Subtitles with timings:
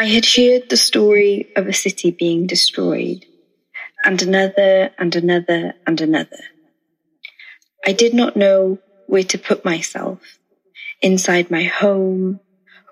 [0.00, 3.26] I had heard the story of a city being destroyed,
[4.02, 6.42] and another, and another, and another.
[7.84, 8.78] I did not know
[9.08, 10.38] where to put myself
[11.02, 12.40] inside my home,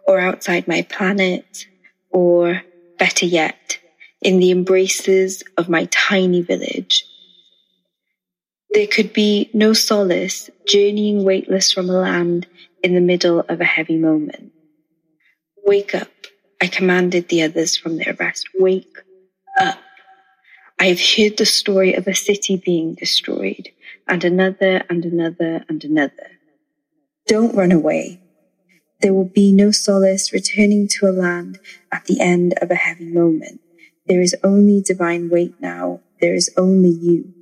[0.07, 1.65] or outside my planet,
[2.11, 2.61] or
[2.99, 3.79] better yet,
[4.21, 7.07] in the embraces of my tiny village.
[8.75, 12.47] There could be no solace journeying weightless from a land
[12.83, 14.53] in the middle of a heavy moment.
[15.65, 16.11] Wake up,
[16.61, 18.49] I commanded the others from their rest.
[18.59, 18.99] Wake
[19.59, 19.79] up.
[20.81, 23.69] I have heard the story of a city being destroyed,
[24.07, 26.39] and another, and another, and another.
[27.27, 28.21] Don't run away.
[29.01, 31.59] There will be no solace returning to a land
[31.93, 33.61] at the end of a heavy moment.
[34.07, 36.01] There is only divine weight now.
[36.21, 37.35] There is only you.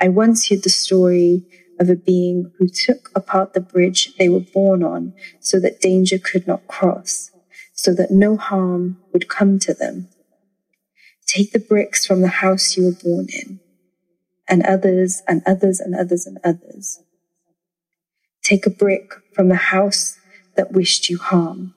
[0.00, 1.44] I once heard the story
[1.78, 6.18] of a being who took apart the bridge they were born on so that danger
[6.18, 7.31] could not cross,
[7.82, 10.08] so that no harm would come to them.
[11.26, 13.58] Take the bricks from the house you were born in,
[14.48, 17.02] and others and others and others and others.
[18.40, 20.16] Take a brick from the house
[20.54, 21.74] that wished you harm.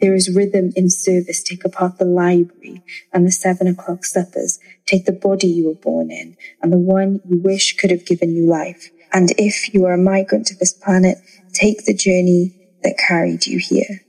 [0.00, 1.44] There is rhythm in service.
[1.44, 4.58] Take apart the library and the seven o'clock suppers.
[4.86, 8.34] Take the body you were born in and the one you wish could have given
[8.34, 8.90] you life.
[9.12, 11.18] And if you are a migrant to this planet,
[11.52, 14.00] take the journey that carried you here.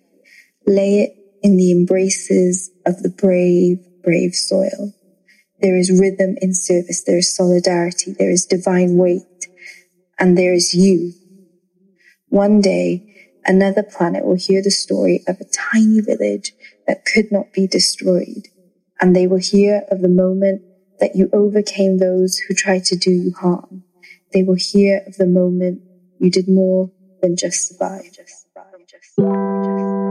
[0.65, 4.93] Lay it in the embraces of the brave, brave soil.
[5.61, 7.03] There is rhythm in service.
[7.03, 8.13] There is solidarity.
[8.17, 9.47] There is divine weight.
[10.17, 11.13] And there is you.
[12.29, 13.05] One day,
[13.45, 16.53] another planet will hear the story of a tiny village
[16.87, 18.47] that could not be destroyed.
[19.01, 20.61] And they will hear of the moment
[20.99, 23.83] that you overcame those who tried to do you harm.
[24.33, 25.81] They will hear of the moment
[26.19, 28.11] you did more than just survive.
[28.13, 28.87] Just survive.
[28.87, 30.08] Just survive.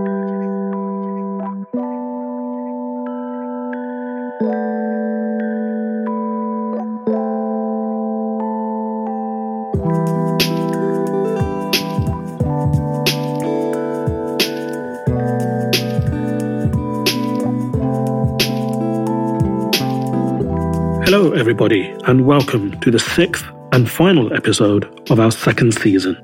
[21.10, 26.14] Hello, everybody, and welcome to the sixth and final episode of our second season.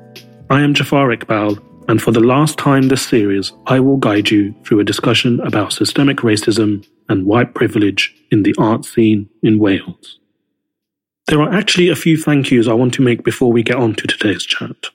[0.51, 1.59] I am Jafar Iqbal,
[1.89, 5.73] and for the last time this series, I will guide you through a discussion about
[5.73, 10.19] systemic racism and white privilege in the art scene in Wales.
[11.29, 13.95] There are actually a few thank yous I want to make before we get on
[13.95, 14.91] to today's chat.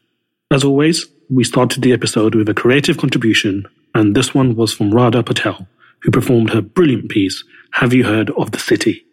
[0.51, 4.93] As always, we started the episode with a creative contribution, and this one was from
[4.93, 5.67] Radha Patel,
[6.03, 9.07] who performed her brilliant piece, Have You Heard of the City?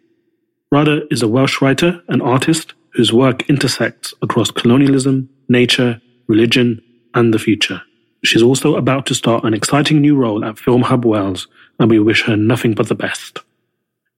[0.69, 6.81] Radha is a Welsh writer and artist whose work intersects across colonialism, nature, religion,
[7.13, 7.81] and the future.
[8.25, 11.47] She's also about to start an exciting new role at Film Hub Wales,
[11.79, 13.39] and we wish her nothing but the best.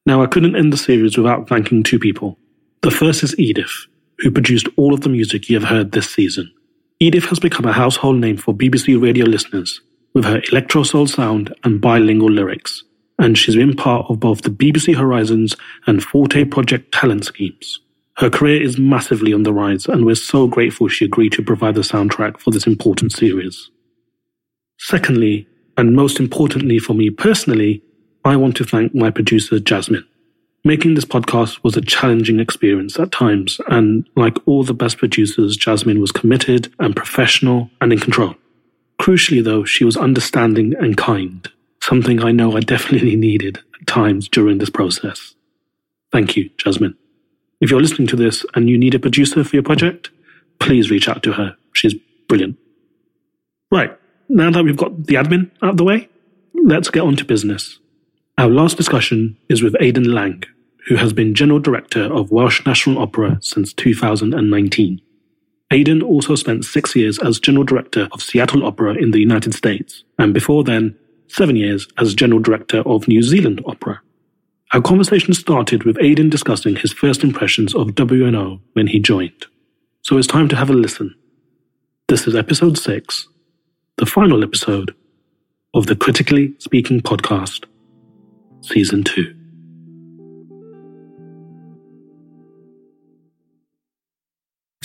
[0.08, 2.40] Now, I couldn't end the series without thanking two people.
[2.82, 3.86] The first is Edith,
[4.18, 6.52] who produced all of the music you have heard this season.
[7.00, 9.82] Edith has become a household name for BBC radio listeners
[10.16, 12.84] with her electro soul sound and bilingual lyrics
[13.20, 17.82] and she's been part of both the BBC Horizons and Forte Project talent schemes.
[18.18, 21.76] Her career is massively on the rise, and we're so grateful she agreed to provide
[21.76, 23.70] the soundtrack for this important series.
[24.80, 25.48] Secondly,
[25.78, 27.84] and most importantly for me personally,
[28.26, 30.06] I want to thank my producer, Jasmine.
[30.66, 35.56] Making this podcast was a challenging experience at times, and like all the best producers,
[35.56, 38.36] Jasmine was committed and professional and in control.
[39.00, 41.50] Crucially, though, she was understanding and kind
[41.82, 45.36] something I know I definitely needed at times during this process.
[46.12, 46.98] Thank you, Jasmine.
[47.62, 50.10] If you're listening to this and you need a producer for your project,
[50.60, 51.56] please reach out to her.
[51.74, 51.96] She's
[52.28, 52.58] brilliant.
[53.72, 53.98] Right,
[54.28, 56.10] now that we've got the admin out of the way,
[56.54, 57.80] let's get on to business.
[58.38, 60.44] Our last discussion is with Aidan Lang,
[60.88, 65.02] who has been General Director of Welsh National Opera since 2019.
[65.72, 70.04] Aidan also spent six years as General Director of Seattle Opera in the United States,
[70.18, 70.98] and before then
[71.30, 74.02] seven years as General Director of New Zealand Opera.
[74.74, 79.46] Our conversation started with Aidan discussing his first impressions of WNO when he joined.
[80.02, 81.16] So it's time to have a listen.
[82.08, 83.28] This is episode 6,
[83.98, 84.94] the final episode
[85.74, 87.66] of the Critically Speaking podcast,
[88.62, 89.39] season 2.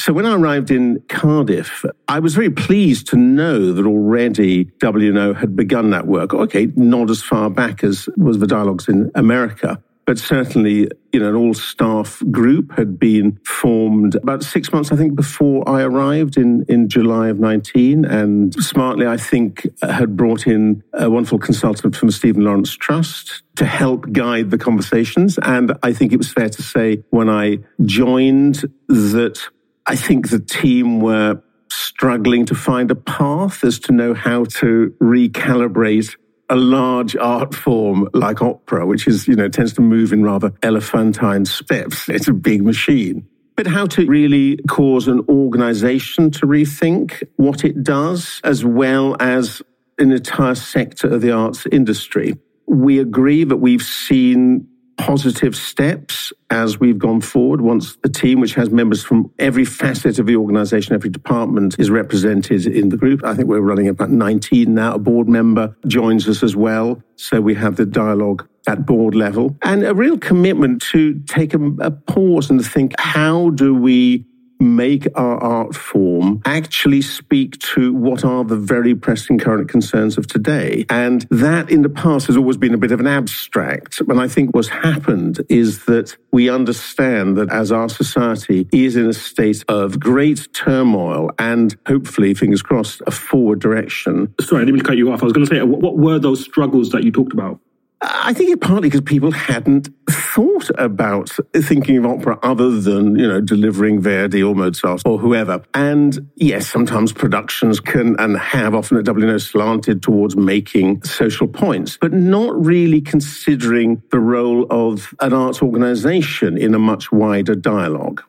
[0.04, 5.34] So when I arrived in Cardiff, I was very pleased to know that already WNO
[5.34, 6.34] had begun that work.
[6.34, 9.82] Okay, not as far back as was the dialogues in America.
[10.06, 14.96] but certainly, you know, an all staff group had been formed about six months, I
[14.96, 18.04] think, before I arrived in, in July of 19.
[18.04, 23.42] And smartly, I think, had brought in a wonderful consultant from the Stephen Lawrence Trust
[23.56, 25.38] to help guide the conversations.
[25.42, 29.40] And I think it was fair to say when I joined that
[29.86, 34.94] I think the team were struggling to find a path as to know how to
[35.00, 36.16] recalibrate
[36.48, 40.52] a large art form like opera, which is, you know, tends to move in rather
[40.62, 42.08] elephantine steps.
[42.16, 43.26] It's a big machine.
[43.56, 49.62] But how to really cause an organization to rethink what it does, as well as
[49.98, 52.36] an entire sector of the arts industry.
[52.66, 57.60] We agree that we've seen positive steps as we've gone forward.
[57.60, 61.90] Once the team, which has members from every facet of the organization, every department is
[61.90, 63.24] represented in the group.
[63.24, 64.94] I think we're running about 19 now.
[64.94, 67.02] A board member joins us as well.
[67.16, 71.60] So we have the dialogue at board level and a real commitment to take a,
[71.80, 74.24] a pause and think, how do we
[74.64, 80.26] make our art form actually speak to what are the very pressing current concerns of
[80.26, 80.86] today.
[80.88, 84.00] And that in the past has always been a bit of an abstract.
[84.00, 89.06] And I think what's happened is that we understand that as our society is in
[89.06, 94.34] a state of great turmoil and hopefully, fingers crossed, a forward direction.
[94.40, 95.22] Sorry, I didn't mean to cut you off.
[95.22, 97.60] I was going to say, what were those struggles that you talked about?
[98.00, 103.26] I think it partly because people hadn't thought about thinking of opera other than, you
[103.26, 105.62] know, delivering Verdi or Mozart or whoever.
[105.72, 111.96] And yes, sometimes productions can and have often at WNO slanted towards making social points,
[112.00, 118.22] but not really considering the role of an arts organization in a much wider dialogue.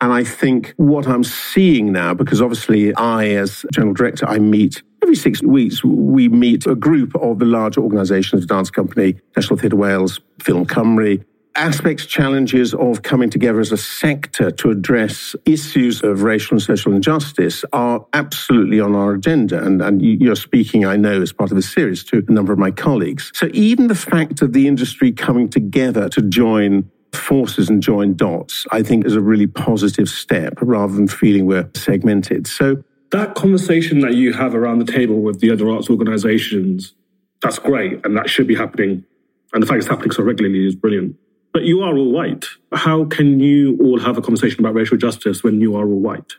[0.00, 4.82] And I think what I'm seeing now, because obviously I, as general director, I meet
[5.02, 9.76] every six weeks, we meet a group of the larger organisations, Dance Company, National Theatre
[9.76, 16.22] Wales, Ffilm Cymru, aspects, challenges of coming together as a sector to address issues of
[16.22, 19.62] racial and social injustice are absolutely on our agenda.
[19.62, 22.58] And, and you're speaking, I know, as part of this series to a number of
[22.58, 23.30] my colleagues.
[23.34, 28.66] So even the fact of the industry coming together to join forces and join dots,
[28.72, 32.46] I think is a really positive step rather than feeling we're segmented.
[32.46, 32.82] So
[33.12, 36.94] that conversation that you have around the table with the other arts organizations,
[37.40, 38.04] that's great.
[38.04, 39.04] And that should be happening.
[39.52, 41.16] And the fact it's happening so regularly is brilliant.
[41.52, 42.46] But you are all white.
[42.72, 46.32] How can you all have a conversation about racial justice when you are all white?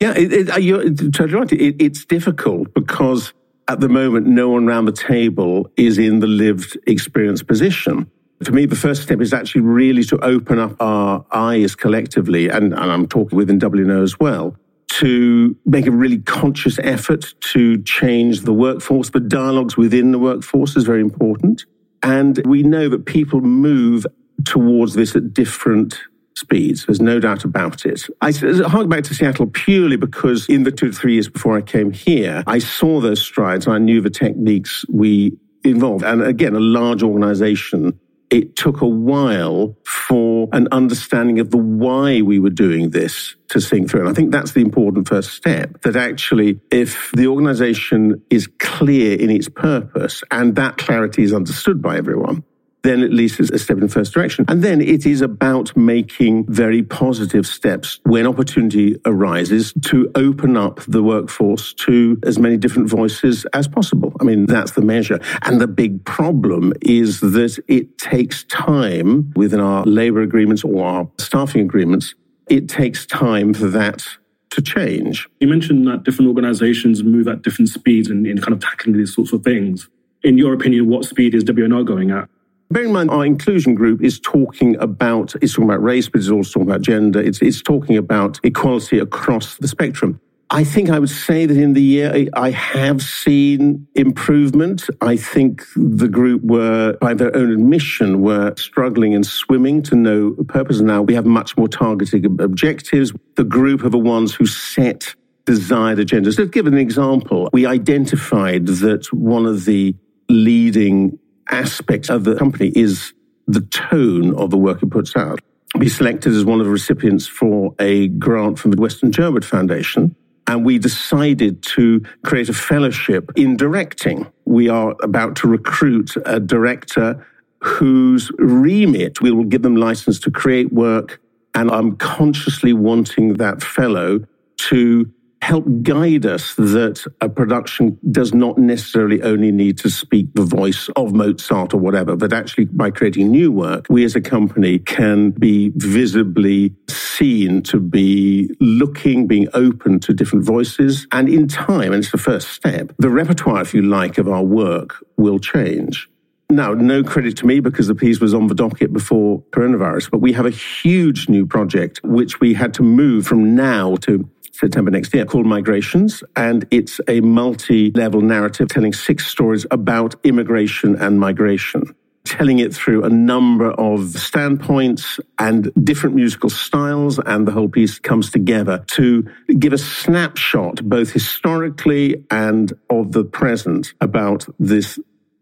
[0.00, 1.52] Yeah, it, it, uh, you're totally right.
[1.52, 3.34] It, it's difficult because
[3.66, 8.10] at the moment, no one around the table is in the lived experience position
[8.44, 12.72] for me, the first step is actually really to open up our eyes collectively, and,
[12.72, 14.56] and I'm talking within WNO as well,
[14.98, 19.10] to make a really conscious effort to change the workforce.
[19.10, 21.64] but dialogues within the workforce is very important.
[22.02, 24.06] And we know that people move
[24.44, 25.98] towards this at different
[26.36, 26.86] speeds.
[26.86, 28.06] There's no doubt about it.
[28.20, 31.62] I hark back to Seattle purely because in the two to three years before I
[31.62, 33.66] came here, I saw those strides.
[33.66, 36.04] and I knew the techniques we involved.
[36.04, 37.98] And again, a large organization
[38.30, 43.60] it took a while for an understanding of the why we were doing this to
[43.60, 44.00] sink through.
[44.00, 49.18] And I think that's the important first step that actually, if the organization is clear
[49.18, 52.44] in its purpose and that clarity is understood by everyone,
[52.88, 54.46] then at least it's a step in the first direction.
[54.48, 60.80] And then it is about making very positive steps when opportunity arises to open up
[60.88, 64.16] the workforce to as many different voices as possible.
[64.20, 65.20] I mean, that's the measure.
[65.42, 71.10] And the big problem is that it takes time within our labor agreements or our
[71.18, 72.14] staffing agreements.
[72.48, 74.06] It takes time for that
[74.50, 75.28] to change.
[75.40, 79.14] You mentioned that different organizations move at different speeds in, in kind of tackling these
[79.14, 79.88] sorts of things.
[80.22, 82.28] In your opinion, what speed is WNO going at?
[82.70, 86.28] Bear in mind, our inclusion group is talking about, it's talking about race, but it's
[86.28, 87.20] also talking about gender.
[87.20, 90.20] It's, it's talking about equality across the spectrum.
[90.50, 94.84] I think I would say that in the year I have seen improvement.
[95.00, 100.32] I think the group were, by their own admission, were struggling and swimming to no
[100.48, 100.80] purpose.
[100.80, 103.12] Now we have much more targeted objectives.
[103.36, 106.38] The group are the ones who set desired agendas.
[106.38, 109.94] Let's give an example, we identified that one of the
[110.28, 111.18] leading
[111.50, 113.12] aspect of the company is
[113.46, 115.40] the tone of the work it puts out.
[115.74, 120.16] We selected as one of the recipients for a grant from the Weston Jerwood Foundation.
[120.46, 124.26] And we decided to create a fellowship in directing.
[124.46, 127.26] We are about to recruit a director
[127.60, 131.20] whose remit we will give them license to create work.
[131.54, 134.20] And I'm consciously wanting that fellow
[134.68, 140.44] to help guide us that a production does not necessarily only need to speak the
[140.44, 144.78] voice of Mozart or whatever, but actually by creating new work, we as a company
[144.78, 151.06] can be visibly seen to be looking, being open to different voices.
[151.12, 154.42] And in time, and it's the first step, the repertoire, if you like, of our
[154.42, 156.08] work will change.
[156.50, 160.20] Now, no credit to me because the piece was on the docket before coronavirus, but
[160.20, 164.26] we have a huge new project which we had to move from now to
[164.58, 166.24] September next year called Migrations.
[166.34, 172.74] And it's a multi level narrative telling six stories about immigration and migration telling it
[172.74, 177.18] through a number of standpoints and different musical styles.
[177.18, 179.26] And the whole piece comes together to
[179.58, 184.98] give a snapshot, both historically and of the present, about this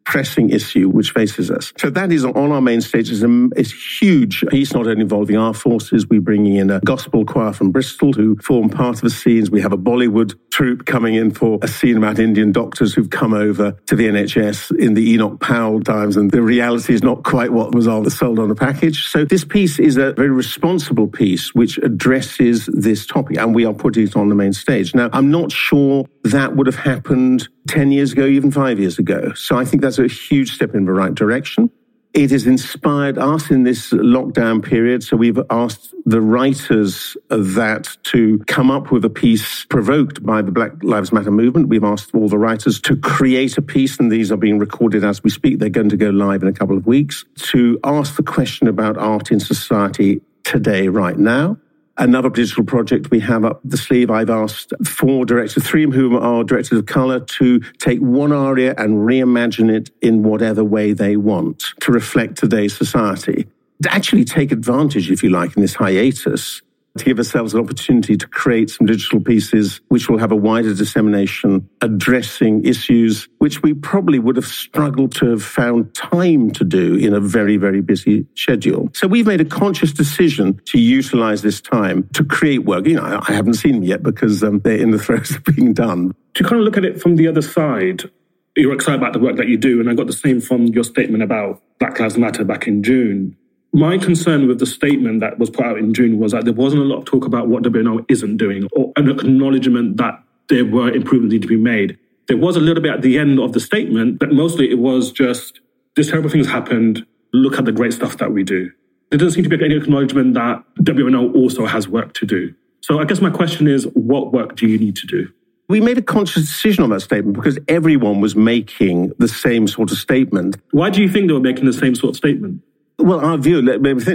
[0.06, 1.72] pressing issue which faces us.
[1.76, 5.36] So that is on our main stage is a, is huge piece, not only involving
[5.36, 6.06] our forces.
[6.08, 9.50] We're bringing in a gospel choir from Bristol who form part of the scenes.
[9.50, 13.34] We have a Bollywood troupe coming in for a scene about Indian doctors who've come
[13.34, 17.52] over to the NHS in the Enoch Powell times, and the reality is not quite
[17.52, 19.08] what was all sold on the package.
[19.08, 23.74] So this piece is a very responsible piece which addresses this topic, and we are
[23.74, 24.94] putting it on the main stage.
[24.94, 29.32] Now, I'm not sure that would have happened 10 years ago, even five years ago.
[29.34, 31.70] So I think that's a huge step in the right direction.
[32.14, 35.02] It has inspired us in this lockdown period.
[35.02, 40.40] So we've asked the writers of that to come up with a piece provoked by
[40.40, 41.68] the Black Lives Matter movement.
[41.68, 45.22] We've asked all the writers to create a piece, and these are being recorded as
[45.22, 45.58] we speak.
[45.58, 48.96] They're going to go live in a couple of weeks to ask the question about
[48.96, 51.58] art in society today, right now
[51.98, 54.10] another digital project we have up the sleeve.
[54.10, 58.74] I've asked four directors, three of whom are directors of color, to take one aria
[58.78, 63.46] and reimagine it in whatever way they want to reflect today's society.
[63.82, 66.62] To actually take advantage, if you like, in this hiatus
[66.98, 70.74] to give ourselves an opportunity to create some digital pieces which will have a wider
[70.74, 76.96] dissemination addressing issues which we probably would have struggled to have found time to do
[76.96, 78.90] in a very, very busy schedule.
[78.92, 82.86] So we've made a conscious decision to utilize this time to create work.
[82.86, 85.74] You know, I haven't seen them yet because um, they're in the throes of being
[85.74, 86.14] done.
[86.34, 88.10] To kind of look at it from the other side,
[88.56, 89.80] you're excited about the work that you do.
[89.80, 93.36] And I got the same from your statement about Black Lives Matter back in June
[93.76, 96.80] my concern with the statement that was put out in June was that there wasn't
[96.80, 100.90] a lot of talk about what WNO isn't doing or an acknowledgement that there were
[100.90, 101.98] improvements need to be made.
[102.26, 105.12] There was a little bit at the end of the statement, but mostly it was
[105.12, 105.60] just
[105.94, 107.04] this terrible thing has happened.
[107.34, 108.70] Look at the great stuff that we do.
[109.10, 112.54] There doesn't seem to be any acknowledgement that WNO also has work to do.
[112.80, 115.28] So I guess my question is, what work do you need to do?
[115.68, 119.92] We made a conscious decision on that statement because everyone was making the same sort
[119.92, 120.56] of statement.
[120.70, 122.62] Why do you think they were making the same sort of statement?
[122.98, 123.60] Well, our view,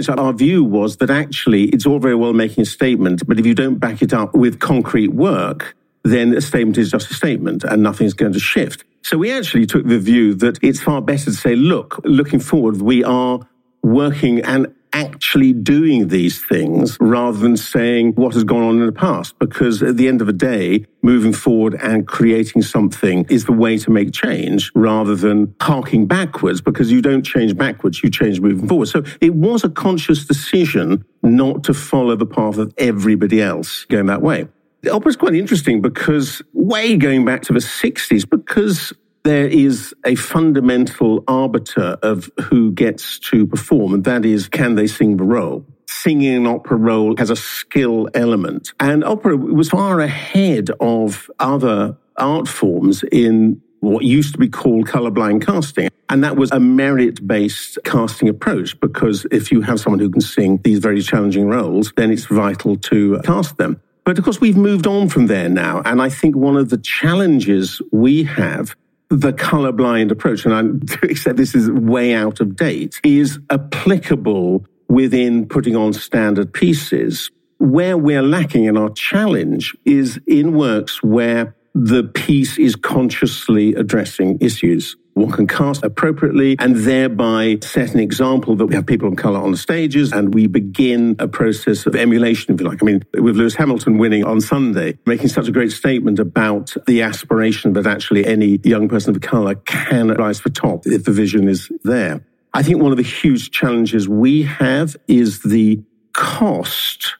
[0.08, 3.54] our view was that actually it's all very well making a statement, but if you
[3.54, 7.82] don't back it up with concrete work, then a statement is just a statement and
[7.82, 8.84] nothing's going to shift.
[9.02, 12.82] So we actually took the view that it's far better to say, look, looking forward,
[12.82, 13.40] we are
[13.82, 18.92] working and actually doing these things rather than saying what has gone on in the
[18.92, 19.38] past.
[19.38, 23.78] Because at the end of the day, moving forward and creating something is the way
[23.78, 28.68] to make change rather than harking backwards because you don't change backwards, you change moving
[28.68, 28.86] forward.
[28.86, 34.06] So it was a conscious decision not to follow the path of everybody else going
[34.06, 34.48] that way.
[34.82, 38.92] The opera is quite interesting because way going back to the 60s, because
[39.24, 44.86] there is a fundamental arbiter of who gets to perform, and that is can they
[44.86, 45.64] sing the role?
[45.88, 48.72] Singing an opera role has a skill element.
[48.80, 54.86] And opera was far ahead of other art forms in what used to be called
[54.86, 55.88] colorblind casting.
[56.08, 60.20] And that was a merit based casting approach because if you have someone who can
[60.20, 63.80] sing these very challenging roles, then it's vital to cast them.
[64.04, 65.82] But of course, we've moved on from there now.
[65.84, 68.76] And I think one of the challenges we have
[69.12, 75.46] the colorblind approach, and I accept this is way out of date, is applicable within
[75.46, 77.30] putting on standard pieces.
[77.58, 84.38] Where we're lacking in our challenge is in works where the piece is consciously addressing
[84.40, 89.16] issues one can cast appropriately and thereby set an example that we have people of
[89.16, 92.82] color on the stages and we begin a process of emulation, if you like.
[92.82, 97.02] I mean, with Lewis Hamilton winning on Sunday, making such a great statement about the
[97.02, 101.12] aspiration that actually any young person of color can rise to the top if the
[101.12, 102.24] vision is there.
[102.54, 107.16] I think one of the huge challenges we have is the cost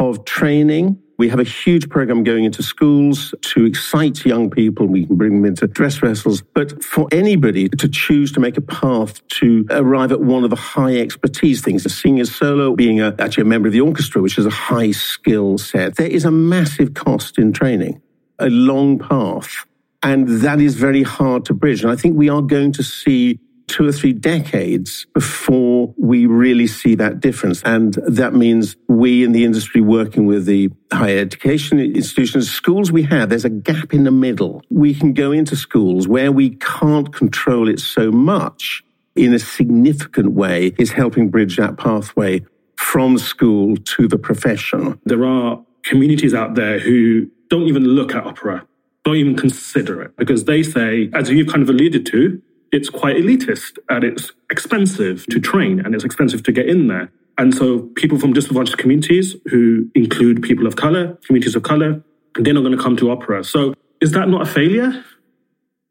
[0.00, 0.98] of training.
[1.18, 4.86] We have a huge program going into schools to excite young people.
[4.86, 6.40] We can bring them into dress rehearsals.
[6.40, 10.56] But for anybody to choose to make a path to arrive at one of the
[10.56, 14.38] high expertise things, a singer solo, being a, actually a member of the orchestra, which
[14.38, 18.00] is a high skill set, there is a massive cost in training,
[18.38, 19.66] a long path.
[20.02, 21.82] And that is very hard to bridge.
[21.82, 23.38] And I think we are going to see
[23.70, 27.62] two or three decades before we really see that difference.
[27.62, 33.04] And that means we in the industry working with the higher education institutions, schools we
[33.04, 34.62] have, there's a gap in the middle.
[34.70, 38.82] We can go into schools where we can't control it so much
[39.14, 42.44] in a significant way is helping bridge that pathway
[42.76, 44.98] from school to the profession.
[45.04, 48.66] There are communities out there who don't even look at opera,
[49.04, 53.16] don't even consider it because they say, as you've kind of alluded to, it's quite
[53.16, 57.10] elitist and it's expensive to train and it's expensive to get in there.
[57.38, 62.02] And so people from disadvantaged communities who include people of color, communities of color,
[62.34, 63.42] they're not going to come to opera.
[63.44, 65.04] So is that not a failure?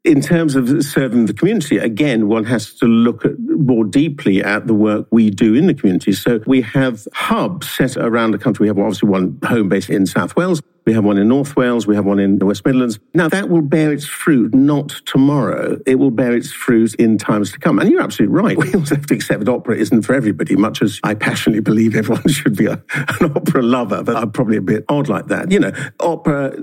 [0.04, 4.66] in terms of serving the community, again, one has to look at more deeply at
[4.66, 6.12] the work we do in the community.
[6.12, 8.64] So we have hubs set around the country.
[8.64, 10.62] We have obviously one home base in South Wales.
[10.86, 11.86] We have one in North Wales.
[11.86, 12.98] We have one in the West Midlands.
[13.14, 15.78] Now that will bear its fruit not tomorrow.
[15.86, 17.78] It will bear its fruit in times to come.
[17.78, 18.56] And you're absolutely right.
[18.70, 21.96] We also have to accept that opera isn't for everybody, much as I passionately believe
[21.96, 25.50] everyone should be a, an opera lover, but I'm probably a bit odd like that.
[25.50, 26.56] You know, opera,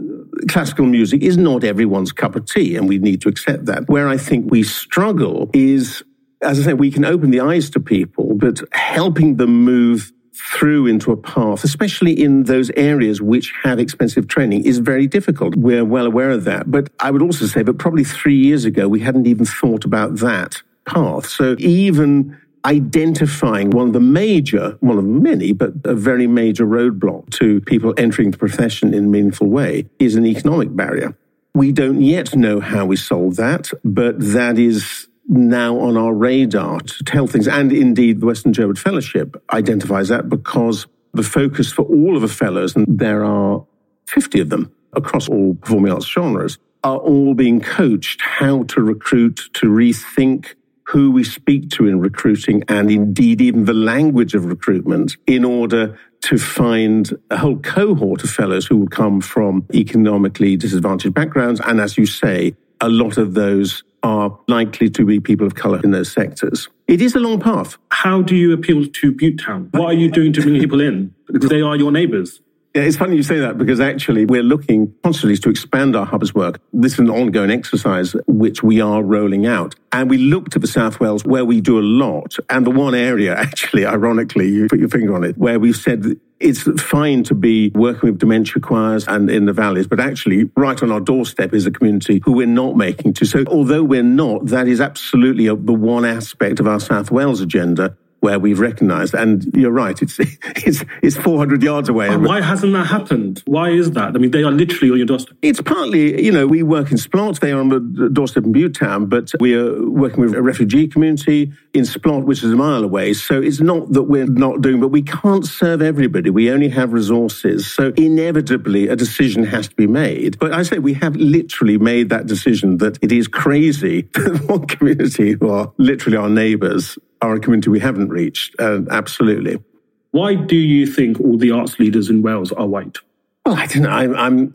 [0.48, 3.90] classical music is not everyone's cup of tea, and we need to accept that.
[3.90, 6.04] Where I think we struggle is
[6.42, 10.88] as I say, we can open the eyes to people, but helping them move through
[10.88, 15.56] into a path, especially in those areas which have expensive training, is very difficult.
[15.56, 16.70] We're well aware of that.
[16.70, 20.18] But I would also say that probably three years ago, we hadn't even thought about
[20.18, 21.28] that path.
[21.28, 27.30] So even identifying one of the major, one of many, but a very major roadblock
[27.32, 31.16] to people entering the profession in a meaningful way is an economic barrier.
[31.56, 36.80] We don't yet know how we solve that, but that is now on our radar
[36.80, 37.48] to tell things.
[37.48, 42.28] And indeed, the Weston Jerwood Fellowship identifies that because the focus for all of the
[42.28, 43.66] fellows, and there are
[44.08, 49.50] 50 of them across all performing arts genres, are all being coached how to recruit,
[49.54, 50.56] to rethink
[50.88, 56.00] who we speak to in recruiting and indeed even the language of recruitment in order
[56.22, 61.60] to find a whole cohort of fellows who will come from economically disadvantaged backgrounds.
[61.66, 65.82] And as you say, a lot of those are likely to be people of colour
[65.84, 66.70] in those sectors.
[66.88, 67.78] It is a long path.
[67.92, 69.74] How do you appeal to Butetown?
[69.74, 71.14] What are you doing to bring people in?
[71.32, 72.42] Because they are your neighbours.
[72.78, 76.36] Yeah, it's funny you say that because actually we're looking constantly to expand our hubs
[76.36, 76.62] work.
[76.72, 79.74] This is an ongoing exercise which we are rolling out.
[79.92, 82.36] And we looked at the South Wales where we do a lot.
[82.52, 86.20] And the one area, actually, ironically, you put your finger on it, where we've said
[86.40, 90.84] it's fine to be working with dementia choirs and in the valleys, but actually right
[90.84, 93.26] on our doorstep is a community who we're not making to.
[93.26, 97.98] So although we're not, that is absolutely the one aspect of our South Wales agenda
[98.28, 99.14] where we've recognised.
[99.14, 100.20] And you're right, it's
[100.68, 102.14] it's it's 400 yards away.
[102.18, 103.42] why hasn't that happened?
[103.46, 104.16] Why is that?
[104.16, 105.38] I mean, they are literally on your doorstep.
[105.42, 107.40] It's partly, you know, we work in Splot.
[107.40, 111.54] They are on the doorstep in Butetown, but we are working with a refugee community
[111.74, 113.14] in Splot, which is a mile away.
[113.14, 116.30] So it's not that we're not doing, but we can't serve everybody.
[116.30, 117.72] We only have resources.
[117.72, 120.38] So inevitably, a decision has to be made.
[120.38, 124.68] But I say we have literally made that decision that it is crazy that one
[124.68, 128.56] community who are literally our neighbours are a community we haven't reached.
[128.60, 129.64] Uh, absolutely.
[130.12, 132.98] Why do you think all the arts leaders in Wales are white?
[133.46, 133.90] Well, I don't know.
[133.90, 134.54] I'm I'm,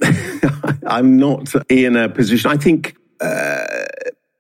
[0.87, 2.51] I'm not in a position.
[2.51, 2.97] I think.
[3.21, 3.65] Uh,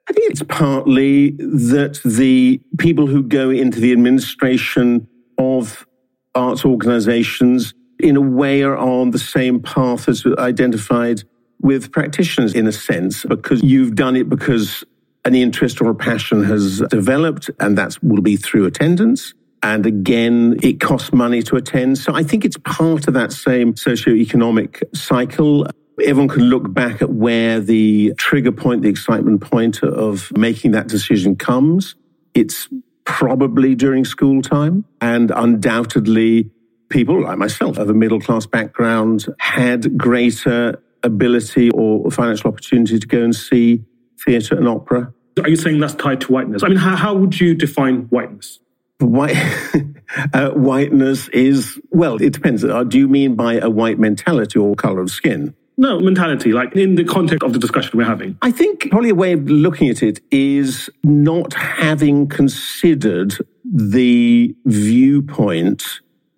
[0.09, 5.07] I think it's partly that the people who go into the administration
[5.39, 5.87] of
[6.35, 11.23] arts organizations, in a way, are on the same path as identified
[11.61, 14.85] with practitioners, in a sense, because you've done it because
[15.25, 19.35] an interest or a passion has developed, and that will be through attendance.
[19.63, 21.99] And again, it costs money to attend.
[21.99, 25.69] So I think it's part of that same socio-economic cycle.
[26.03, 30.89] Everyone can look back at where the trigger point, the excitement point of making that
[30.89, 31.95] decision comes.
[32.35, 32.69] It's
[33.05, 36.51] probably during school time and undoubtedly
[36.89, 43.07] people like myself of a middle class background had greater ability or financial opportunity to
[43.07, 43.85] go and see
[44.25, 45.13] theatre and opera.
[45.43, 46.63] Are you saying that's tied to whiteness?
[46.63, 48.59] I mean, how, how would you define whiteness?
[49.01, 49.37] White,
[50.35, 52.65] uh, whiteness is, well, it depends.
[52.65, 55.55] Uh, do you mean by a white mentality or color of skin?
[55.79, 58.37] No, mentality, like in the context of the discussion we're having.
[58.43, 65.83] I think probably a way of looking at it is not having considered the viewpoint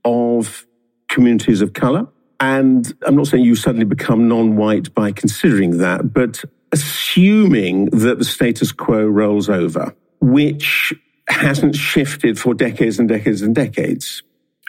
[0.05, 0.67] of
[1.09, 2.07] communities of color.
[2.41, 8.19] And I'm not saying you suddenly become non white by considering that, but assuming that
[8.19, 10.93] the status quo rolls over, which
[11.29, 14.23] hasn't shifted for decades and decades and decades.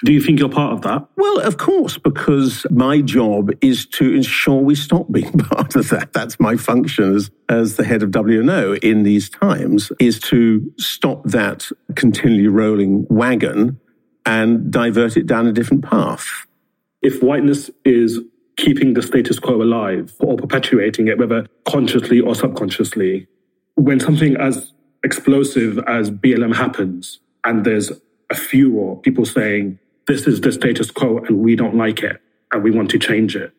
[0.03, 1.07] Do you think you're part of that?
[1.15, 6.13] Well, of course, because my job is to ensure we stop being part of that.
[6.13, 11.23] That's my function as, as the head of WNO in these times, is to stop
[11.23, 13.79] that continually rolling wagon
[14.27, 16.27] and divert it down a different path.
[17.01, 18.19] If whiteness is
[18.57, 23.27] keeping the status quo alive or perpetuating it, whether consciously or subconsciously,
[23.75, 27.91] when something as explosive as BLM happens and there's
[28.29, 32.63] a furor, people saying, this is the status quo and we don't like it and
[32.63, 33.53] we want to change it.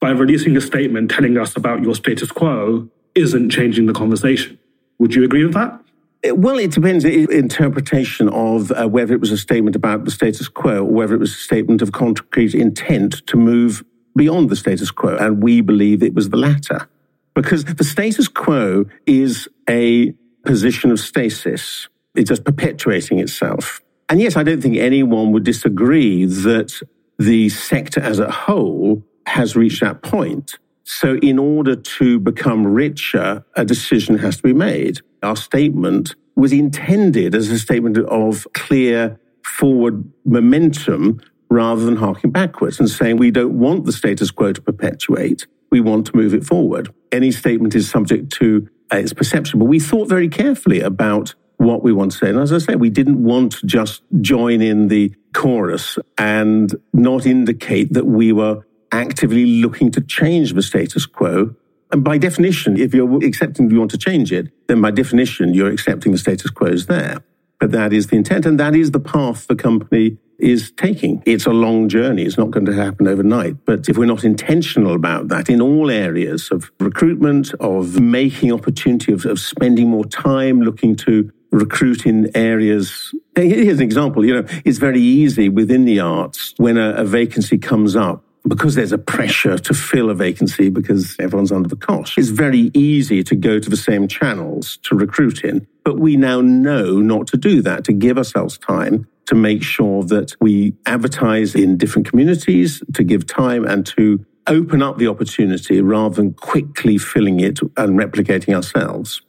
[0.00, 4.58] By releasing a statement telling us about your status quo isn't changing the conversation.
[4.98, 5.78] Would you agree with that?
[6.24, 7.04] Well, it depends.
[7.04, 11.18] Interpretation of uh, whether it was a statement about the status quo or whether it
[11.18, 13.84] was a statement of concrete intent to move
[14.16, 15.16] beyond the status quo.
[15.16, 16.88] And we believe it was the latter.
[17.34, 20.12] Because the status quo is a
[20.44, 21.88] position of stasis.
[22.14, 23.80] It's just perpetuating itself.
[24.08, 26.72] And yes, I don't think anyone would disagree that
[27.18, 30.58] the sector as a whole has reached that point.
[30.84, 35.00] So in order to become richer, a decision has to be made.
[35.22, 41.20] Our statement was intended as a statement of clear forward momentum
[41.52, 45.46] rather than harking backwards and saying we don't want the status quo to perpetuate.
[45.70, 46.92] We want to move it forward.
[47.12, 51.82] Any statement is subject to uh, its perception, but we thought very carefully about what
[51.82, 52.30] we want to say.
[52.30, 57.26] And as I say, we didn't want to just join in the chorus and not
[57.26, 61.54] indicate that we were actively looking to change the status quo.
[61.90, 65.70] And by definition, if you're accepting you want to change it, then by definition, you're
[65.70, 67.22] accepting the status quo is there.
[67.60, 71.22] But that is the intent, and that is the path the company is taking.
[71.24, 72.24] It's a long journey.
[72.24, 73.64] It's not going to happen overnight.
[73.64, 79.12] But if we're not intentional about that in all areas of recruitment, of making opportunity,
[79.12, 83.14] of, of spending more time looking to recruit in areas.
[83.36, 84.24] Here's an example.
[84.24, 88.74] You know, it's very easy within the arts when a, a vacancy comes up because
[88.74, 93.22] there's a pressure to fill a vacancy because everyone's under the cosh, it's very easy
[93.22, 95.66] to go to the same channels to recruit in.
[95.84, 100.02] But we now know not to do that, to give ourselves time to make sure
[100.04, 105.80] that we advertise in different communities, to give time and to open up the opportunity
[105.80, 109.22] rather than quickly filling it and replicating ourselves.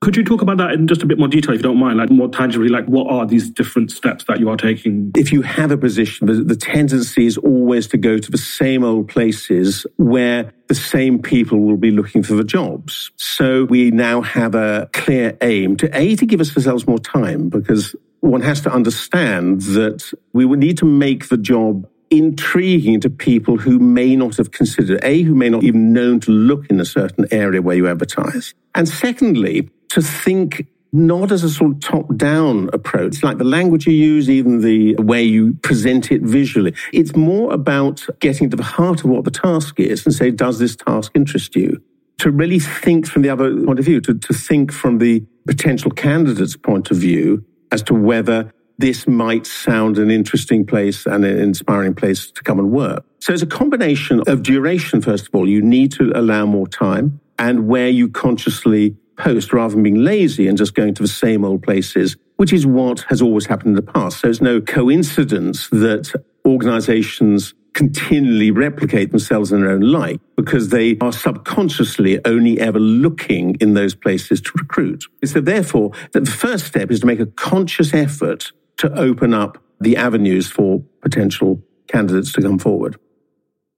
[0.00, 1.98] Could you talk about that in just a bit more detail, if you don't mind?
[1.98, 5.12] Like more tangibly, like what are these different steps that you are taking?
[5.14, 8.82] If you have a position, the, the tendency is always to go to the same
[8.82, 13.10] old places where the same people will be looking for the jobs.
[13.16, 17.94] So we now have a clear aim to A, to give ourselves more time because
[18.20, 23.58] one has to understand that we will need to make the job intriguing to people
[23.58, 26.86] who may not have considered, A, who may not even known to look in a
[26.86, 28.54] certain area where you advertise.
[28.74, 33.86] And secondly, to think not as a sort of top down approach, like the language
[33.86, 36.74] you use, even the way you present it visually.
[36.92, 40.58] It's more about getting to the heart of what the task is and say, does
[40.58, 41.82] this task interest you?
[42.18, 45.90] To really think from the other point of view, to, to think from the potential
[45.90, 51.38] candidate's point of view as to whether this might sound an interesting place and an
[51.38, 53.04] inspiring place to come and work.
[53.20, 55.48] So it's a combination of duration, first of all.
[55.48, 60.48] You need to allow more time and where you consciously post rather than being lazy
[60.48, 63.84] and just going to the same old places, which is what has always happened in
[63.84, 64.20] the past.
[64.20, 66.12] So it's no coincidence that
[66.46, 73.54] organizations continually replicate themselves in their own light because they are subconsciously only ever looking
[73.60, 75.04] in those places to recruit.
[75.24, 79.96] So therefore, the first step is to make a conscious effort to open up the
[79.96, 82.98] avenues for potential candidates to come forward.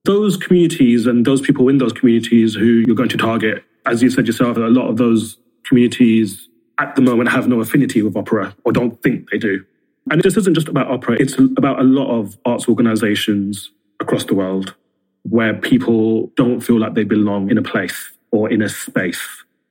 [0.04, 4.10] Those communities and those people in those communities who you're going to target as you
[4.10, 8.54] said yourself, a lot of those communities at the moment have no affinity with opera
[8.64, 9.64] or don't think they do.
[10.10, 14.34] And this isn't just about opera, it's about a lot of arts organizations across the
[14.34, 14.74] world
[15.22, 19.22] where people don't feel like they belong in a place or in a space.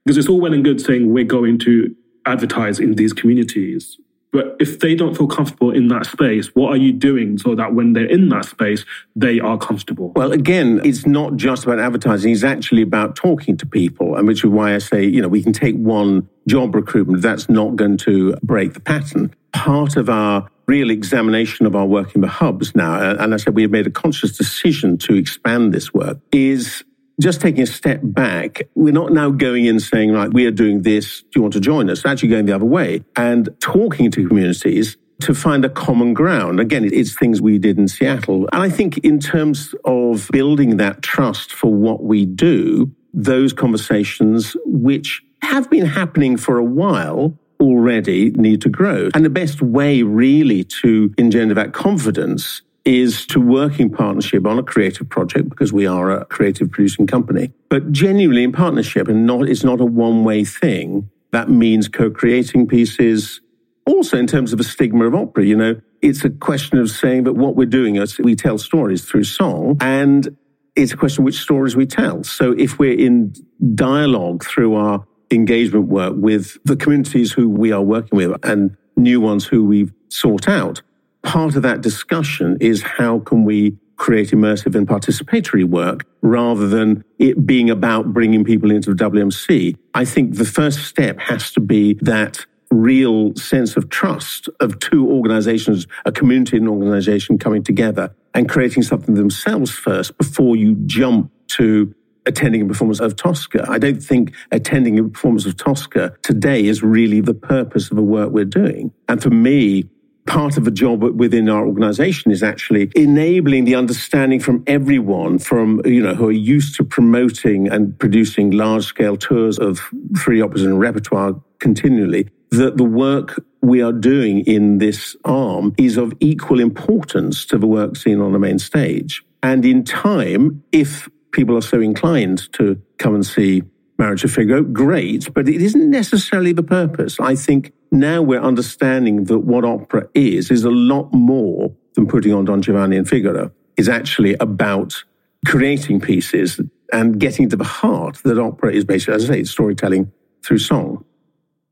[0.06, 1.94] Because it's all well and good saying we're going to
[2.26, 3.98] advertise in these communities,
[4.32, 7.74] but if they don't feel comfortable in that space, what are you doing so that
[7.74, 10.14] when they're in that space, they are comfortable?
[10.16, 12.32] Well, again, it's not just about advertising.
[12.32, 14.16] It's actually about talking to people.
[14.16, 17.22] And which is why I say, you know, we can take one job recruitment.
[17.22, 19.36] That's not going to break the pattern.
[19.52, 23.56] Part of our real examination of our work in the hubs now, and I said
[23.56, 26.86] we have made a conscious decision to expand this work, is
[27.22, 30.82] just taking a step back, we're not now going in saying, right, we are doing
[30.82, 31.22] this.
[31.22, 32.06] Do you want to join us?
[32.06, 36.60] Actually going the other way and talking to communities to find a common ground.
[36.60, 38.50] Again, it's things we did in Seattle.
[38.52, 44.56] And I think in terms of building that trust for what we do, those conversations,
[44.66, 49.10] which have been happening for a while, already need to grow.
[49.14, 54.58] And the best way really to engender that confidence is to work in partnership on
[54.58, 59.26] a creative project because we are a creative producing company, but genuinely in partnership and
[59.26, 61.10] not, it's not a one way thing.
[61.32, 63.42] That means co-creating pieces.
[63.86, 67.26] Also in terms of a stigma of opera, you know, it's a question of saying
[67.26, 70.36] that what we're doing is we tell stories through song and
[70.76, 72.24] it's a question which stories we tell.
[72.24, 73.34] So if we're in
[73.76, 79.22] dialogue through our engagement work with the communities who we are working with and new
[79.22, 80.82] ones who we've sought out,
[81.24, 87.04] part of that discussion is how can we create immersive and participatory work rather than
[87.20, 89.78] it being about bringing people into the WMC.
[89.94, 95.08] I think the first step has to be that real sense of trust of two
[95.08, 100.74] organizations, a community and an organization coming together and creating something themselves first before you
[100.88, 101.94] jump to
[102.26, 103.66] attending a performance of Tosca.
[103.70, 108.04] I don't think attending a performance of Tosca today is really the purpose of the
[108.04, 108.92] work we're doing.
[109.08, 109.90] And for me,
[110.26, 115.82] part of the job within our organization is actually enabling the understanding from everyone from
[115.86, 119.80] you know who are used to promoting and producing large scale tours of
[120.16, 125.98] free operas and repertoire continually that the work we are doing in this arm is
[125.98, 131.10] of equal importance to the work seen on the main stage and in time if
[131.32, 133.64] people are so inclined to come and see
[133.98, 137.20] Marriage of Figaro, great, but it isn't necessarily the purpose.
[137.20, 142.34] I think now we're understanding that what opera is, is a lot more than putting
[142.34, 143.52] on Don Giovanni and Figaro.
[143.78, 145.04] Is actually about
[145.46, 146.62] creating pieces
[146.94, 150.12] and getting to the heart that opera is basically, as I say, storytelling
[150.46, 151.04] through song.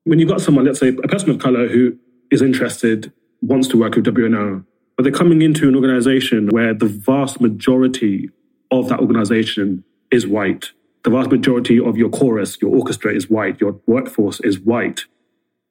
[0.05, 1.97] When you've got someone, let's say a person of color who
[2.31, 6.87] is interested, wants to work with WNO, but they're coming into an organization where the
[6.87, 8.29] vast majority
[8.71, 10.71] of that organization is white.
[11.03, 15.05] The vast majority of your chorus, your orchestra is white, your workforce is white.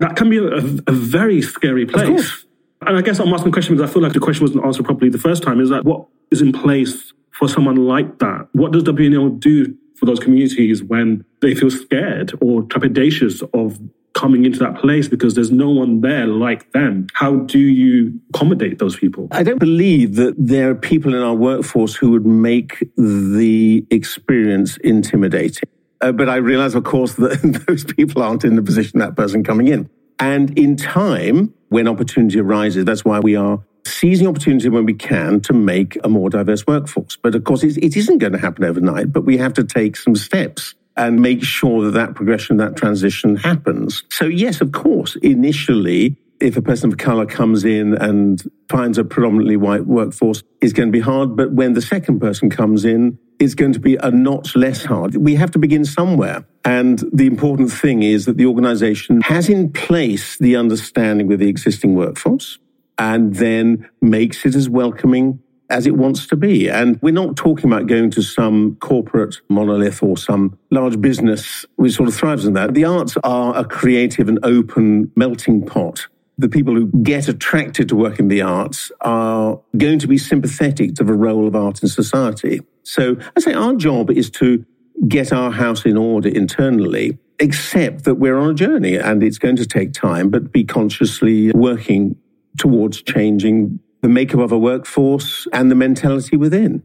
[0.00, 0.56] That can be a,
[0.86, 2.44] a very scary place.
[2.86, 4.86] And I guess I'm asking the question because I feel like the question wasn't answered
[4.86, 8.48] properly the first time is that what is in place for someone like that?
[8.52, 13.80] What does WNO do for those communities when they feel scared or trepidatious of
[14.18, 17.06] coming into that place because there's no one there like them.
[17.14, 19.28] How do you accommodate those people?
[19.30, 24.76] I don't believe that there are people in our workforce who would make the experience
[24.78, 25.68] intimidating.
[26.00, 29.42] Uh, but I realize, of course, that those people aren't in the position that person
[29.42, 29.90] coming in.
[30.20, 35.40] And in time, when opportunity arises, that's why we are seizing opportunity when we can
[35.40, 37.16] to make a more diverse workforce.
[37.16, 40.14] But of course, it isn't going to happen overnight, but we have to take some
[40.14, 44.02] steps and make sure that that progression, that transition happens.
[44.10, 49.04] So yes, of course, initially, if a person of color comes in and finds a
[49.04, 51.36] predominantly white workforce, it's going to be hard.
[51.36, 55.16] But when the second person comes in, it's going to be a notch less hard.
[55.16, 56.44] We have to begin somewhere.
[56.64, 61.48] And the important thing is that the organization has in place the understanding with the
[61.48, 62.58] existing workforce
[62.98, 66.68] and then makes it as welcoming as it wants to be.
[66.68, 71.94] And we're not talking about going to some corporate monolith or some large business which
[71.94, 72.74] sort of thrives on that.
[72.74, 76.06] The arts are a creative and open melting pot.
[76.38, 80.94] The people who get attracted to work in the arts are going to be sympathetic
[80.94, 82.60] to the role of art in society.
[82.84, 84.64] So I say our job is to
[85.06, 89.56] get our house in order internally, accept that we're on a journey and it's going
[89.56, 92.16] to take time, but be consciously working
[92.56, 96.82] towards changing the makeup of a workforce, and the mentality within.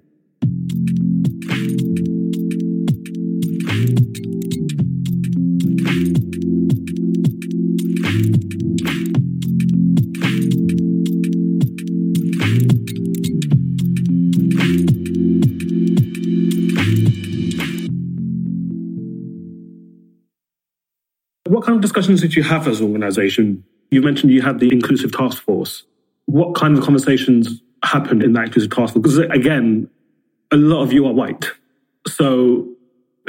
[21.64, 23.64] What kind of discussions did you have as an organization?
[23.90, 25.86] You mentioned you had the inclusive task force
[26.26, 29.02] what kind of conversations happen in that inclusive task force?
[29.02, 29.90] Because again,
[30.52, 31.46] a lot of you are white.
[32.08, 32.68] So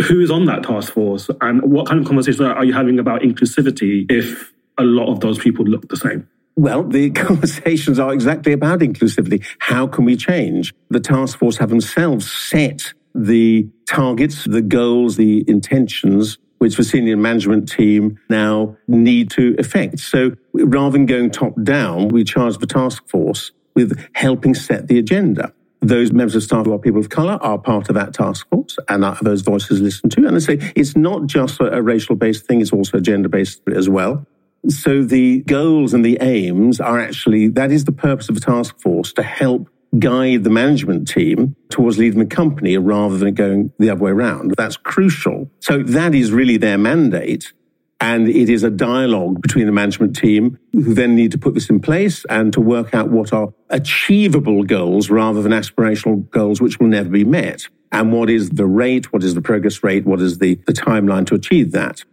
[0.09, 3.23] who is on that task force and what kind of conversations are you having about
[3.23, 6.29] inclusivity if a lot of those people look the same?
[6.57, 9.45] Well, the conversations are exactly about inclusivity.
[9.59, 10.75] How can we change?
[10.91, 17.15] The task force have themselves set the targets, the goals, the intentions which the senior
[17.15, 19.99] management team now need to effect.
[19.99, 24.99] So rather than going top down, we charge the task force with helping set the
[24.99, 25.53] agenda.
[25.83, 28.79] Those members of staff who are people of colour are part of that task force
[28.89, 30.27] and are those voices listened to.
[30.27, 33.91] And I say it's not just a racial based thing, it's also gender based as
[33.91, 34.27] well.
[34.67, 38.81] So the goals and the aims are actually, that is the purpose of a task
[38.81, 43.91] force to help guide the management team towards leading the company rather than going the
[43.91, 44.55] other way around.
[44.57, 45.51] That's crucial.
[45.61, 47.53] So that is really their mandate.
[48.01, 51.71] And it is a dialogue between the management team who then need to put this
[51.71, 56.79] in place and to work out what are achievable goals rather than aspirational goals which
[56.79, 57.63] will never be met.
[57.93, 59.13] And what is the rate?
[59.13, 60.05] What is the progress rate?
[60.05, 62.05] What is the, the timeline to achieve that?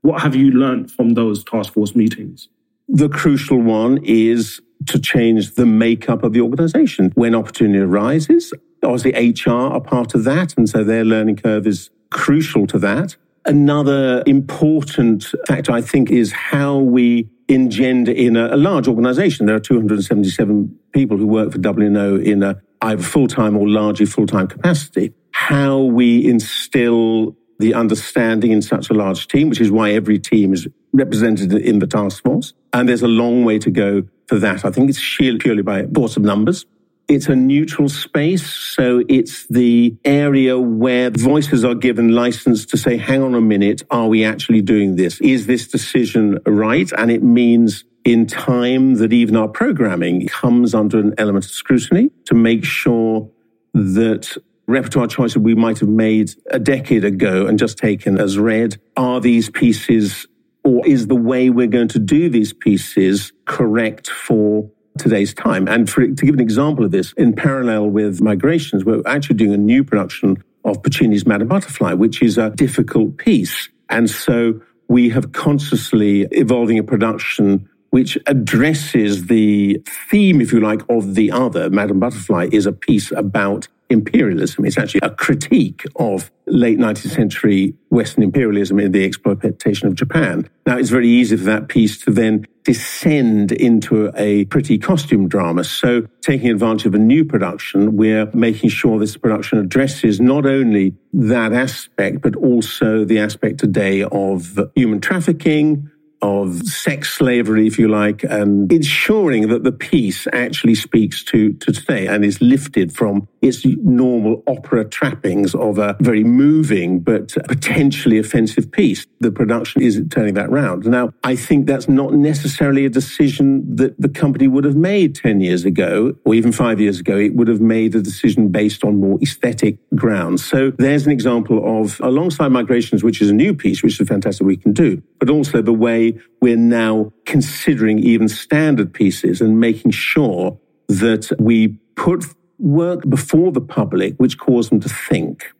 [0.00, 2.48] What have you learned from those task force meetings?
[2.88, 7.12] The crucial one is to change the makeup of the organization.
[7.14, 10.54] When opportunity arises, obviously HR are part of that.
[10.56, 13.16] And so their learning curve is crucial to that.
[13.44, 19.46] Another important factor, I think, is how we engender in a, a large organization.
[19.46, 24.46] There are 277 people who work for WNO in a either full-time or largely full-time
[24.46, 25.12] capacity.
[25.32, 30.52] How we instill the understanding in such a large team, which is why every team
[30.52, 32.54] is represented in the task force.
[32.72, 34.64] And there's a long way to go for that.
[34.64, 36.66] I think it's shield purely by force of numbers.
[37.08, 38.46] It's a neutral space.
[38.46, 43.82] So it's the area where voices are given license to say, hang on a minute,
[43.90, 45.18] are we actually doing this?
[45.22, 46.90] Is this decision right?
[46.98, 52.10] And it means in time that even our programming comes under an element of scrutiny
[52.26, 53.30] to make sure
[53.72, 58.78] that repertoire choices we might have made a decade ago and just taken as read
[58.96, 60.26] are these pieces
[60.68, 65.66] or is the way we're going to do these pieces correct for today's time?
[65.66, 69.54] And for, to give an example of this, in parallel with migrations, we're actually doing
[69.54, 73.70] a new production of Puccini's Madame Butterfly, which is a difficult piece.
[73.88, 80.82] And so we have consciously evolving a production which addresses the theme, if you like,
[80.90, 81.70] of the other.
[81.70, 84.64] Madame Butterfly is a piece about imperialism.
[84.64, 90.48] It's actually a critique of late 19th century Western imperialism in the exploitation of Japan.
[90.66, 95.64] Now, it's very easy for that piece to then descend into a pretty costume drama.
[95.64, 100.94] So, taking advantage of a new production, we're making sure this production addresses not only
[101.12, 107.88] that aspect, but also the aspect today of human trafficking, of sex slavery, if you
[107.88, 113.28] like, and ensuring that the piece actually speaks to, to today and is lifted from
[113.42, 119.06] its normal opera trappings of a very moving but potentially offensive piece.
[119.20, 120.86] The production is turning that round.
[120.86, 125.40] Now, I think that's not necessarily a decision that the company would have made 10
[125.40, 127.16] years ago or even five years ago.
[127.16, 130.44] It would have made a decision based on more aesthetic grounds.
[130.44, 134.46] So there's an example of alongside migrations, which is a new piece, which is fantastic
[134.46, 139.90] we can do, but also the way we're now considering even standard pieces and making
[139.90, 142.24] sure that we put
[142.58, 145.52] work before the public which cause them to think.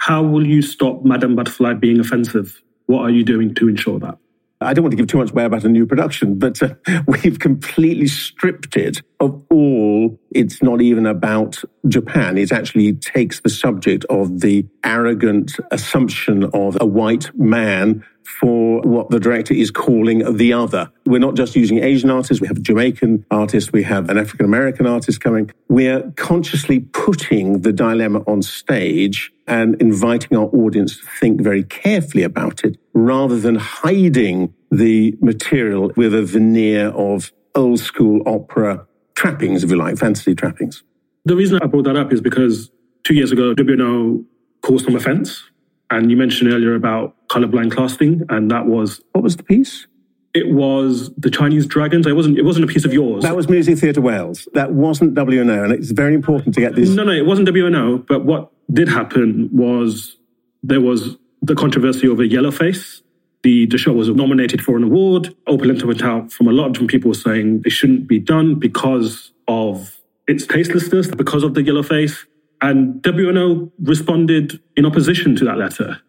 [0.00, 2.62] How will you stop Madame Butterfly being offensive?
[2.86, 4.18] What are you doing to ensure that?
[4.60, 6.74] I don't want to give too much away about a new production, but uh,
[7.06, 10.18] we've completely stripped it of all.
[10.30, 12.38] It's not even about Japan.
[12.38, 19.10] It actually takes the subject of the arrogant assumption of a white man for what
[19.10, 20.90] the director is calling the other.
[21.04, 22.40] We're not just using Asian artists.
[22.40, 23.72] We have a Jamaican artist.
[23.72, 25.50] We have an African American artist coming.
[25.68, 32.24] We're consciously putting the dilemma on stage and inviting our audience to think very carefully
[32.24, 39.64] about it rather than hiding the material with a veneer of old school opera trappings,
[39.64, 40.82] if you like, fantasy trappings.
[41.24, 42.70] The reason I brought that up is because
[43.04, 44.24] two years ago, WNO
[44.62, 45.42] caused some offense
[45.90, 49.86] and you mentioned earlier about colorblind casting, and that was what was the piece?
[50.34, 52.06] It was the Chinese dragons.
[52.06, 52.38] It wasn't.
[52.38, 53.22] It wasn't a piece of yours.
[53.22, 54.48] That was Music Theatre Wales.
[54.52, 56.90] That wasn't WNO, it's very important to get this.
[56.90, 58.06] No, no, it wasn't WNO.
[58.06, 60.16] But what did happen was
[60.62, 63.02] there was the controversy over Yellowface.
[63.42, 65.34] The, the show was nominated for an award.
[65.46, 69.32] Opulenta went out from a lot of different people saying it shouldn't be done because
[69.46, 69.96] of
[70.26, 72.24] its tastelessness, because of the Yellowface.
[72.62, 76.00] And WNO responded in opposition to that letter,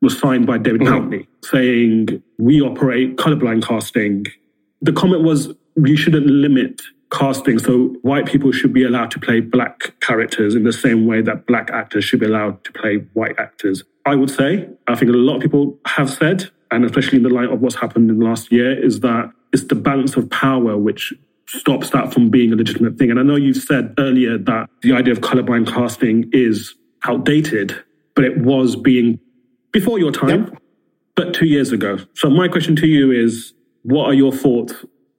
[0.00, 1.22] was signed by David mm-hmm.
[1.44, 4.26] Saying, we operate colorblind casting.
[4.80, 7.58] The comment was, you shouldn't limit casting.
[7.58, 11.46] So white people should be allowed to play black characters in the same way that
[11.46, 13.84] black actors should be allowed to play white actors.
[14.06, 17.30] I would say, I think a lot of people have said, and especially in the
[17.30, 20.76] light of what's happened in the last year, is that it's the balance of power
[20.76, 21.12] which
[21.52, 23.10] stops that from being a legitimate thing.
[23.10, 27.82] And I know you've said earlier that the idea of colorblind casting is outdated,
[28.14, 29.20] but it was being
[29.70, 30.62] before your time, yep.
[31.14, 31.98] but two years ago.
[32.14, 34.74] So my question to you is, what are your thoughts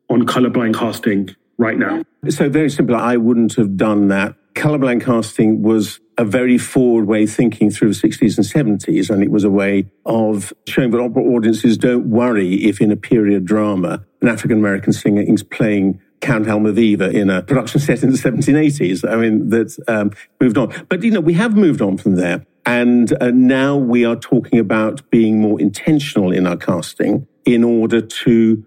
[0.09, 2.03] on colorblind casting right now?
[2.29, 2.95] So very simple.
[2.95, 4.35] I wouldn't have done that.
[4.55, 9.09] Colorblind casting was a very forward way of thinking through the 60s and 70s.
[9.09, 12.95] And it was a way of showing that opera audiences don't worry if in a
[12.95, 18.11] period drama, an African American singer is playing Count Almaviva in a production set in
[18.11, 19.07] the 1780s.
[19.07, 20.73] I mean, that um, moved on.
[20.87, 22.45] But, you know, we have moved on from there.
[22.65, 27.99] And uh, now we are talking about being more intentional in our casting in order
[27.99, 28.65] to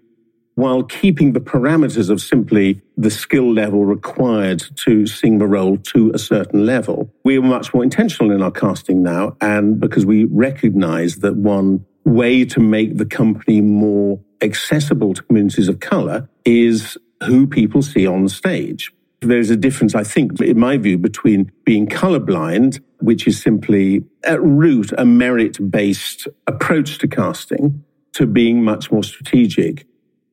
[0.53, 6.11] while keeping the parameters of simply the skill level required to sing the role to
[6.15, 7.11] a certain level.
[7.23, 11.85] We are much more intentional in our casting now, and because we recognize that one
[12.05, 18.05] way to make the company more accessible to communities of color is who people see
[18.05, 18.93] on stage.
[19.21, 24.41] There's a difference, I think, in my view, between being colorblind, which is simply at
[24.41, 29.87] root a merit based approach to casting, to being much more strategic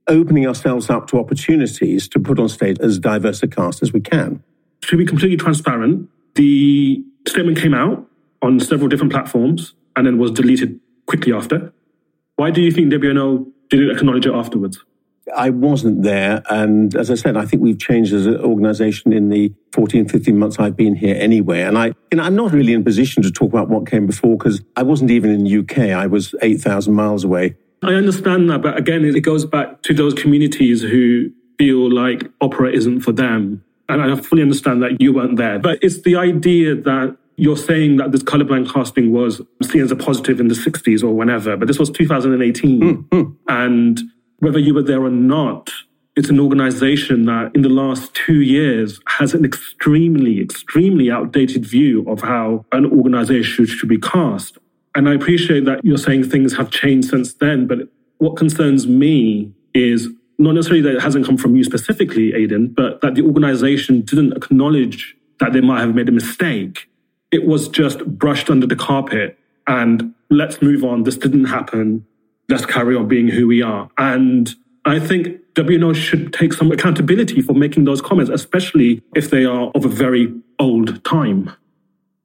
[0.08, 4.00] opening ourselves up to opportunities to put on stage as diverse a cast as we
[4.00, 4.42] can.
[4.82, 8.06] To be completely transparent, the statement came out
[8.42, 11.72] on several different platforms and then was deleted quickly after.
[12.36, 14.84] Why do you think WNO didn't acknowledge it afterwards?
[15.34, 16.42] I wasn't there.
[16.50, 20.38] And as I said, I think we've changed as an organization in the 14, 15
[20.38, 21.62] months I've been here anyway.
[21.62, 24.36] And I, you know, I'm not really in position to talk about what came before
[24.36, 25.96] because I wasn't even in the UK.
[25.96, 27.56] I was 8,000 miles away.
[27.82, 32.72] I understand that, but again, it goes back to those communities who feel like opera
[32.72, 33.62] isn't for them.
[33.88, 35.58] And I fully understand that you weren't there.
[35.58, 39.96] But it's the idea that you're saying that this colorblind casting was seen as a
[39.96, 42.80] positive in the 60s or whenever, but this was 2018.
[42.80, 43.32] Mm-hmm.
[43.48, 44.00] And
[44.38, 45.70] whether you were there or not,
[46.16, 52.08] it's an organization that in the last two years has an extremely, extremely outdated view
[52.08, 54.58] of how an organization should be cast.
[54.94, 59.52] And I appreciate that you're saying things have changed since then, but what concerns me
[59.74, 60.08] is
[60.38, 64.34] not necessarily that it hasn't come from you specifically, Aidan, but that the organization didn't
[64.34, 66.88] acknowledge that they might have made a mistake.
[67.32, 71.02] It was just brushed under the carpet and let's move on.
[71.02, 72.06] This didn't happen.
[72.48, 73.88] Let's carry on being who we are.
[73.96, 79.44] And I think WNO should take some accountability for making those comments, especially if they
[79.44, 81.50] are of a very old time.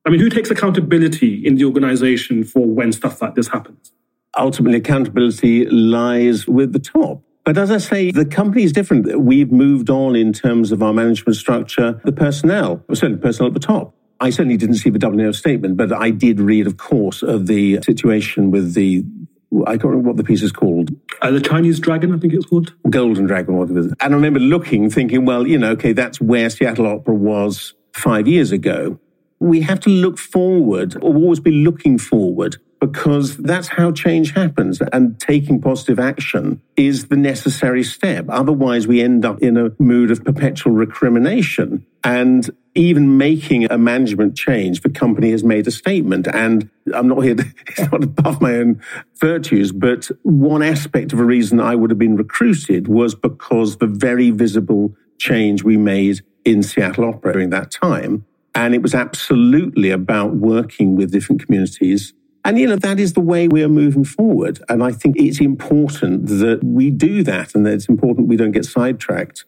[0.05, 3.91] I mean, who takes accountability in the organization for when stuff like this happens?
[4.37, 7.23] Ultimately, accountability lies with the top.
[7.45, 9.19] But as I say, the company is different.
[9.21, 13.59] We've moved on in terms of our management structure, the personnel, certainly personnel at the
[13.59, 13.95] top.
[14.19, 17.81] I certainly didn't see the WNO statement, but I did read, of course, of the
[17.83, 19.05] situation with the
[19.65, 20.91] I can't remember what the piece is called.
[21.21, 22.73] Uh, the Chinese Dragon, I think it's called.
[22.89, 23.87] Golden Dragon, what it is.
[23.87, 28.27] And I remember looking, thinking, well, you know, okay, that's where Seattle Opera was five
[28.27, 28.99] years ago
[29.39, 34.81] we have to look forward or always be looking forward because that's how change happens.
[34.93, 38.25] And taking positive action is the necessary step.
[38.29, 41.85] Otherwise, we end up in a mood of perpetual recrimination.
[42.03, 46.27] And even making a management change, the company has made a statement.
[46.27, 48.81] And I'm not here to, it's not above my own
[49.19, 53.87] virtues, but one aspect of a reason I would have been recruited was because the
[53.87, 58.25] very visible change we made in Seattle Opera during that time
[58.55, 62.13] and it was absolutely about working with different communities.
[62.45, 64.61] And, you know, that is the way we are moving forward.
[64.69, 68.51] And I think it's important that we do that and that it's important we don't
[68.51, 69.45] get sidetracked.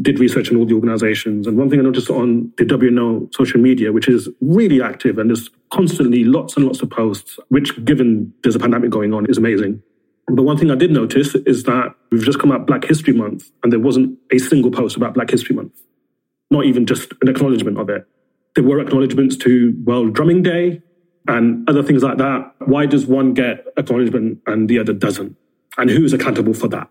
[0.00, 1.46] Did research on all the organizations.
[1.46, 5.28] And one thing I noticed on the WNO social media, which is really active and
[5.28, 9.38] there's constantly lots and lots of posts, which given there's a pandemic going on is
[9.38, 9.82] amazing.
[10.28, 13.50] But one thing I did notice is that we've just come out Black History Month
[13.62, 15.72] and there wasn't a single post about Black History Month,
[16.50, 18.06] not even just an acknowledgement of it
[18.54, 20.82] there were acknowledgements to World Drumming Day
[21.28, 22.54] and other things like that.
[22.66, 25.36] Why does one get acknowledgement and the other doesn't?
[25.78, 26.88] And who's accountable for that?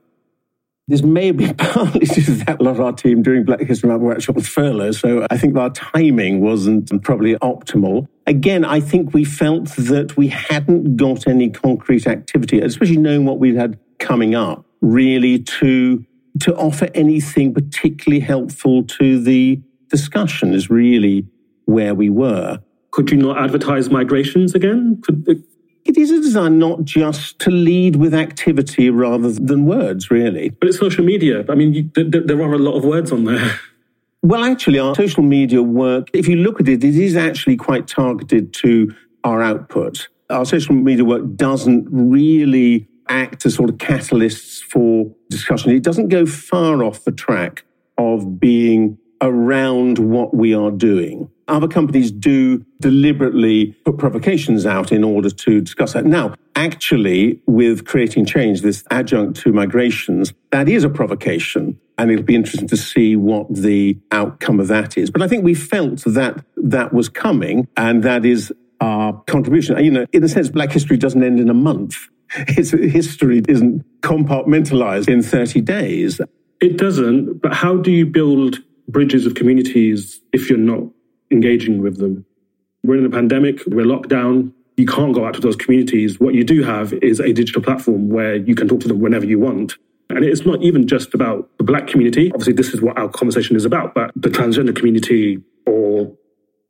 [0.87, 4.01] This may be partly to that a lot of our team during Black History Month
[4.01, 8.07] were actually on furlough, so I think our timing wasn't probably optimal.
[8.27, 13.39] Again, I think we felt that we hadn't got any concrete activity, especially knowing what
[13.39, 16.03] we had coming up, really to
[16.39, 21.27] to offer anything particularly helpful to the discussion is really
[21.65, 22.59] where we were.
[22.91, 25.01] Could you not advertise migrations again?
[25.03, 25.43] Could,
[25.85, 30.49] it is a design not just to lead with activity rather than words, really.
[30.49, 31.45] But it's social media.
[31.49, 33.59] I mean, you, th- there are a lot of words on there.
[34.23, 37.87] Well, actually, our social media work, if you look at it, it is actually quite
[37.87, 40.09] targeted to our output.
[40.29, 45.71] Our social media work doesn't really act as sort of catalysts for discussion.
[45.71, 47.63] It doesn't go far off the track
[47.97, 51.29] of being around what we are doing.
[51.47, 56.05] Other companies do deliberately put provocations out in order to discuss that.
[56.05, 61.79] Now, actually, with creating change, this adjunct to migrations, that is a provocation.
[61.97, 65.11] And it'll be interesting to see what the outcome of that is.
[65.11, 69.83] But I think we felt that that was coming, and that is our contribution.
[69.83, 72.07] You know, in a sense, Black history doesn't end in a month.
[72.47, 76.21] Its history isn't compartmentalized in 30 days.
[76.61, 78.59] It doesn't, but how do you build
[78.91, 80.83] bridges of communities if you're not
[81.31, 82.25] engaging with them?
[82.83, 86.19] We're in a pandemic, we're locked down, you can't go out to those communities.
[86.19, 89.25] What you do have is a digital platform where you can talk to them whenever
[89.25, 89.75] you want.
[90.09, 92.31] And it's not even just about the black community.
[92.31, 96.11] Obviously, this is what our conversation is about, but the transgender community or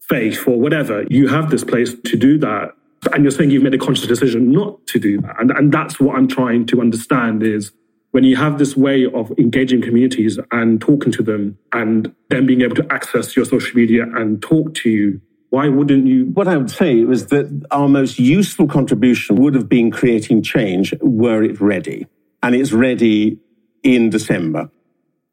[0.02, 2.72] faith or whatever, you have this place to do that.
[3.14, 5.40] And you're saying you've made a conscious decision not to do that.
[5.40, 7.72] And, and that's what I'm trying to understand is
[8.12, 12.62] when you have this way of engaging communities and talking to them and then being
[12.62, 16.26] able to access your social media and talk to you, why wouldn't you?
[16.26, 20.94] What I would say was that our most useful contribution would have been creating change
[21.02, 22.08] were it ready.
[22.44, 23.38] And it's ready
[23.84, 24.70] in December.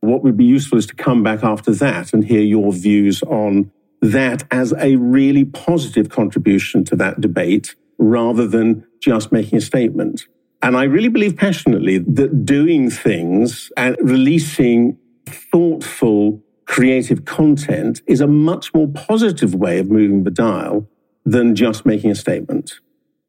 [0.01, 3.71] What would be useful is to come back after that and hear your views on
[4.01, 10.27] that as a really positive contribution to that debate rather than just making a statement.
[10.63, 18.27] And I really believe passionately that doing things and releasing thoughtful, creative content is a
[18.27, 20.89] much more positive way of moving the dial
[21.25, 22.81] than just making a statement.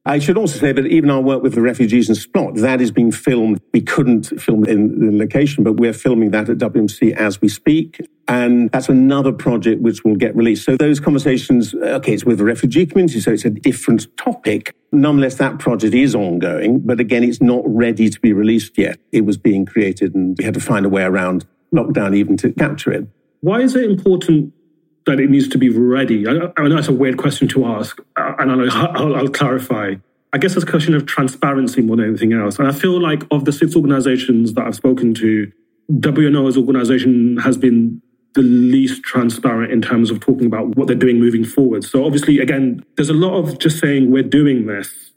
[0.09, 2.89] I should also say that even our work with the refugees in Splott, that is
[2.89, 3.61] being filmed.
[3.71, 8.01] We couldn't film in the location, but we're filming that at WMC as we speak.
[8.27, 10.65] And that's another project which will get released.
[10.65, 14.75] So those conversations, okay, it's with the refugee community, so it's a different topic.
[14.91, 18.97] Nonetheless, that project is ongoing, but again, it's not ready to be released yet.
[19.11, 22.51] It was being created and we had to find a way around lockdown even to
[22.53, 23.07] capture it.
[23.41, 24.53] Why is it important
[25.09, 26.27] that it needs to be ready?
[26.27, 29.95] I, I know it's a weird question to ask, uh, and I'll, I'll, I'll clarify.
[30.31, 32.59] I guess it's a question of transparency more than anything else.
[32.59, 35.51] And I feel like of the six organizations that I've spoken to,
[35.91, 38.01] WNO's organization has been
[38.35, 41.83] the least transparent in terms of talking about what they're doing moving forward.
[41.83, 45.11] So obviously, again, there's a lot of just saying we're doing this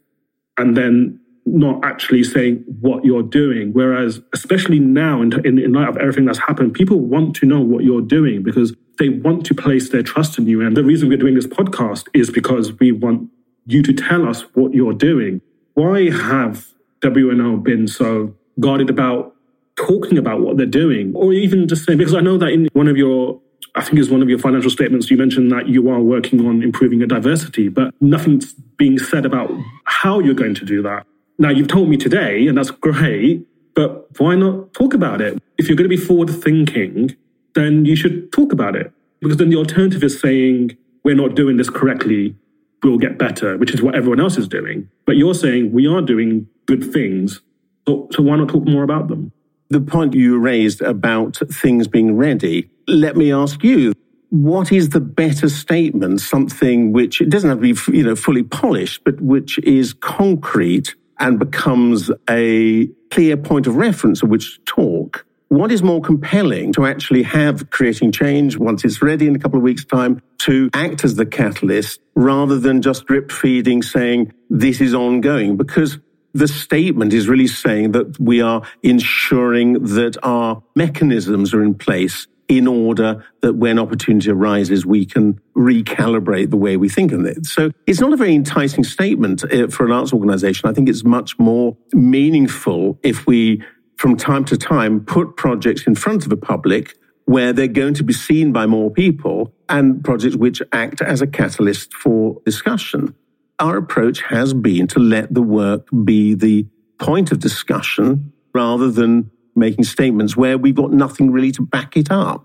[0.57, 3.73] and then not actually saying what you're doing.
[3.73, 7.85] Whereas, especially now, in, in, light of everything that's happened, people want to know what
[7.85, 10.61] you're doing because they want to place their trust in you.
[10.61, 13.31] And the reason we're doing this podcast is because we want
[13.67, 15.41] you to tell us what you're doing.
[15.75, 16.69] Why have
[17.01, 19.35] WNO been so guarded about
[19.77, 21.15] talking about what they're doing?
[21.15, 23.41] Or even just saying, because I know that in one of your
[23.75, 25.11] I think it's one of your financial statements.
[25.11, 29.51] You mentioned that you are working on improving your diversity, but nothing's being said about
[29.85, 31.07] how you're going to do that.
[31.39, 35.43] Now, you've told me today, and that's great, but why not talk about it?
[35.57, 37.17] If you're going to be forward thinking,
[37.55, 38.93] then you should talk about it.
[39.21, 42.35] Because then the alternative is saying, we're not doing this correctly
[42.83, 44.89] we'll get better, which is what everyone else is doing.
[45.07, 47.41] But you're saying we are doing good things.
[47.87, 49.33] So, so why not talk more about them?
[49.71, 53.95] The point you raised about things being ready, let me ask you,
[54.31, 56.21] what is the better statement?
[56.21, 60.95] Something which it doesn't have to be, you know, fully polished, but which is concrete
[61.19, 66.73] and becomes a clear point of reference of which to talk what is more compelling
[66.73, 70.71] to actually have creating change once it's ready in a couple of weeks' time to
[70.73, 75.59] act as the catalyst rather than just drip feeding saying this is ongoing?
[75.59, 75.99] Because
[76.33, 82.27] the statement is really saying that we are ensuring that our mechanisms are in place
[82.49, 87.45] in order that when opportunity arises, we can recalibrate the way we think of it.
[87.47, 90.69] So it's not a very enticing statement uh, for an arts organization.
[90.69, 93.63] I think it's much more meaningful if we
[94.03, 96.97] from time to time put projects in front of the public
[97.27, 101.27] where they're going to be seen by more people and projects which act as a
[101.27, 103.15] catalyst for discussion.
[103.61, 106.67] Our approach has been to let the work be the
[106.99, 112.11] point of discussion rather than making statements where we've got nothing really to back it
[112.11, 112.45] up.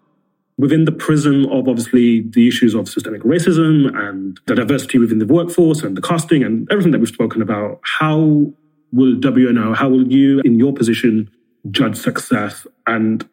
[0.59, 5.25] Within the prism of obviously the issues of systemic racism and the diversity within the
[5.25, 8.53] workforce and the casting and everything that we've spoken about, how
[8.93, 11.31] will WNO, how will you in your position
[11.71, 13.27] judge success and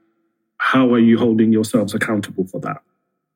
[0.59, 2.79] how are you holding yourselves accountable for that?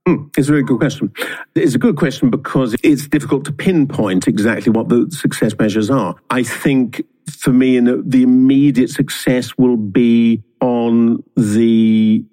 [0.06, 1.12] Hmm, it's a very good question.
[1.54, 6.14] It's a good question because it's difficult to pinpoint exactly what the success measures are.
[6.30, 12.24] I think for me, the immediate success will be on the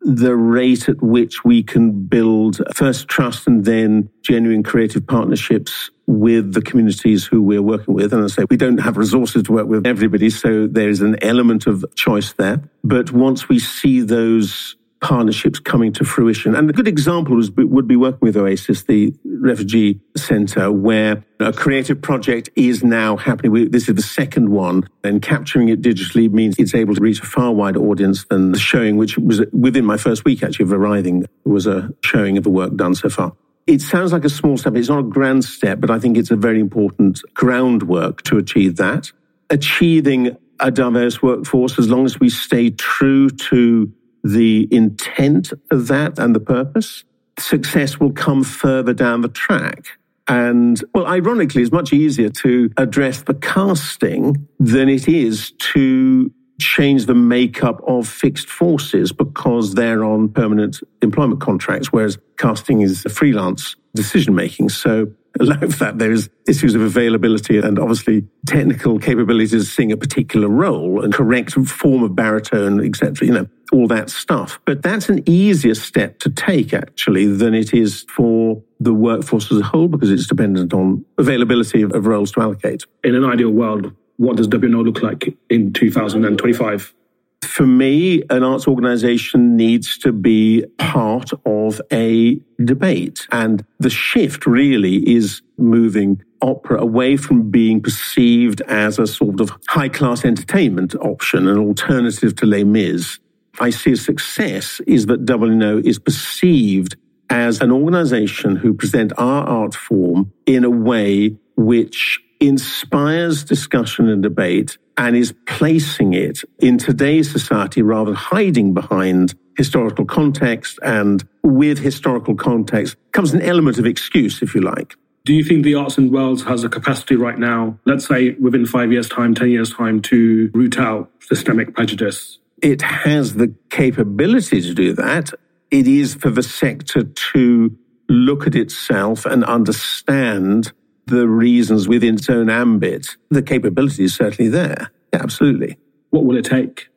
[0.00, 6.54] the rate at which we can build first trust and then genuine creative partnerships with
[6.54, 8.12] the communities who we're working with.
[8.12, 11.66] And I say we don't have resources to work with everybody, so there's an element
[11.66, 12.62] of choice there.
[12.82, 16.54] But once we see those partnerships coming to fruition.
[16.54, 21.52] And a good example was, would be working with Oasis, the refugee center, where a
[21.52, 23.70] creative project is now happening.
[23.70, 27.26] This is the second one, and capturing it digitally means it's able to reach a
[27.26, 31.26] far wider audience than the showing, which was within my first week actually of arriving,
[31.44, 33.32] was a showing of the work done so far.
[33.66, 34.74] It sounds like a small step.
[34.74, 38.76] It's not a grand step, but I think it's a very important groundwork to achieve
[38.76, 39.12] that.
[39.48, 43.92] Achieving a diverse workforce, as long as we stay true to
[44.22, 47.04] the intent of that and the purpose,
[47.38, 49.98] success will come further down the track.
[50.28, 57.06] And well, ironically, it's much easier to address the casting than it is to change
[57.06, 63.08] the makeup of fixed forces because they're on permanent employment contracts, whereas casting is a
[63.08, 64.68] freelance decision making.
[64.68, 71.02] So with that, there's issues of availability and obviously technical capabilities seeing a particular role
[71.02, 73.26] and correct form of baritone, etc.
[73.26, 74.60] You know, all that stuff.
[74.64, 79.60] But that's an easier step to take actually than it is for the workforce as
[79.60, 82.84] a whole because it's dependent on availability of, of roles to allocate.
[83.04, 86.94] In an ideal world, what does WNO look like in 2025?
[87.42, 93.26] For me, an arts organization needs to be part of a debate.
[93.32, 99.50] And the shift really is moving opera away from being perceived as a sort of
[99.68, 103.18] high class entertainment option, an alternative to Les Mis.
[103.58, 106.96] I see a success is that WNO is perceived
[107.30, 114.22] as an organization who present our art form in a way which inspires discussion and
[114.22, 120.78] debate and is placing it in today's society rather than hiding behind historical context.
[120.82, 124.96] And with historical context comes an element of excuse, if you like.
[125.24, 128.64] Do you think the arts in Wales has a capacity right now, let's say within
[128.64, 132.38] five years' time, 10 years' time, to root out systemic prejudice?
[132.62, 135.30] It has the capability to do that.
[135.70, 137.76] It is for the sector to
[138.08, 140.72] look at itself and understand
[141.10, 144.90] the reasons within its own ambit, the capability is certainly there.
[145.12, 145.78] Yeah, absolutely.
[146.10, 146.88] What will it take?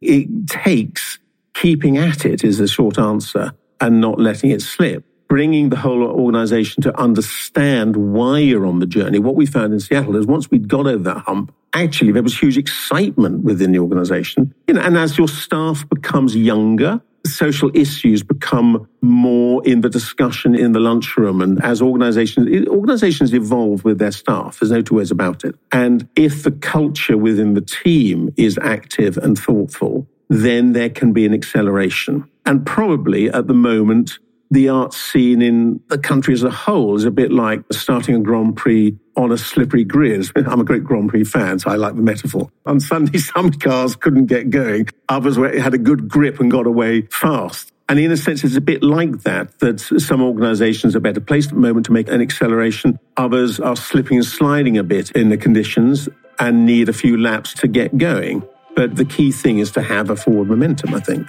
[0.00, 1.18] It takes
[1.54, 5.04] keeping at it, is the short answer, and not letting it slip.
[5.30, 9.20] Bringing the whole organization to understand why you're on the journey.
[9.20, 12.36] What we found in Seattle is once we'd got over that hump, actually there was
[12.36, 14.52] huge excitement within the organization.
[14.66, 20.56] You know, and as your staff becomes younger, social issues become more in the discussion
[20.56, 25.10] in the lunchroom and as organizations organizations evolve with their staff there's no two ways
[25.10, 30.88] about it and if the culture within the team is active and thoughtful then there
[30.88, 34.18] can be an acceleration and probably at the moment
[34.50, 38.18] the art scene in the country as a whole is a bit like starting a
[38.18, 40.26] Grand Prix on a slippery grid.
[40.36, 42.50] I'm a great Grand Prix fan, so I like the metaphor.
[42.66, 44.88] On Sunday, some cars couldn't get going.
[45.08, 47.72] Others had a good grip and got away fast.
[47.88, 51.48] And in a sense, it's a bit like that, that some organizations are better placed
[51.48, 53.00] at the moment to make an acceleration.
[53.16, 57.52] Others are slipping and sliding a bit in the conditions and need a few laps
[57.54, 58.44] to get going.
[58.76, 61.28] But the key thing is to have a forward momentum, I think.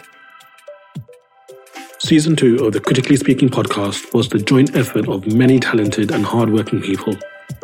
[2.03, 6.25] Season 2 of the Critically Speaking podcast was the joint effort of many talented and
[6.25, 7.15] hardworking people,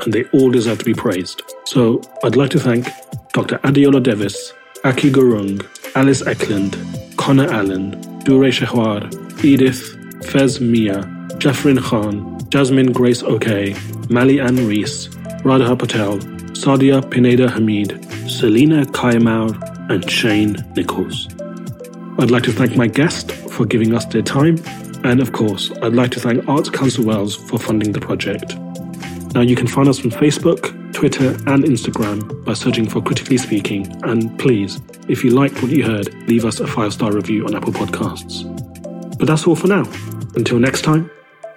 [0.03, 1.41] and they all deserve to be praised.
[1.65, 2.85] So I'd like to thank
[3.33, 3.57] Dr.
[3.57, 5.65] Adeola Dewis, Aki Gurung,
[5.95, 6.77] Alice Eklund,
[7.17, 9.11] Connor Allen, Durre Shahwar,
[9.43, 9.81] Edith,
[10.29, 11.01] Fez Mia,
[11.39, 13.75] Jafrin Khan, Jasmine Grace Oke,
[14.11, 15.09] Mali Ann Rees,
[15.43, 16.19] Radha Patel,
[16.53, 21.27] Sadia Pineda Hamid, Selina Kayamaur, and Shane Nichols.
[22.19, 24.57] I'd like to thank my guest for giving us their time,
[25.03, 28.55] and of course, I'd like to thank Arts Council Wales for funding the project.
[29.33, 33.87] Now, you can find us on Facebook, Twitter, and Instagram by searching for Critically Speaking,
[34.03, 34.79] and please,
[35.09, 38.45] if you liked what you heard, leave us a five star review on Apple Podcasts.
[39.17, 39.85] But that's all for now.
[40.35, 41.09] Until next time,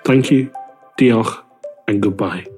[0.04, 0.50] thank you,
[0.98, 1.44] diolch,
[1.86, 2.49] and goodbye.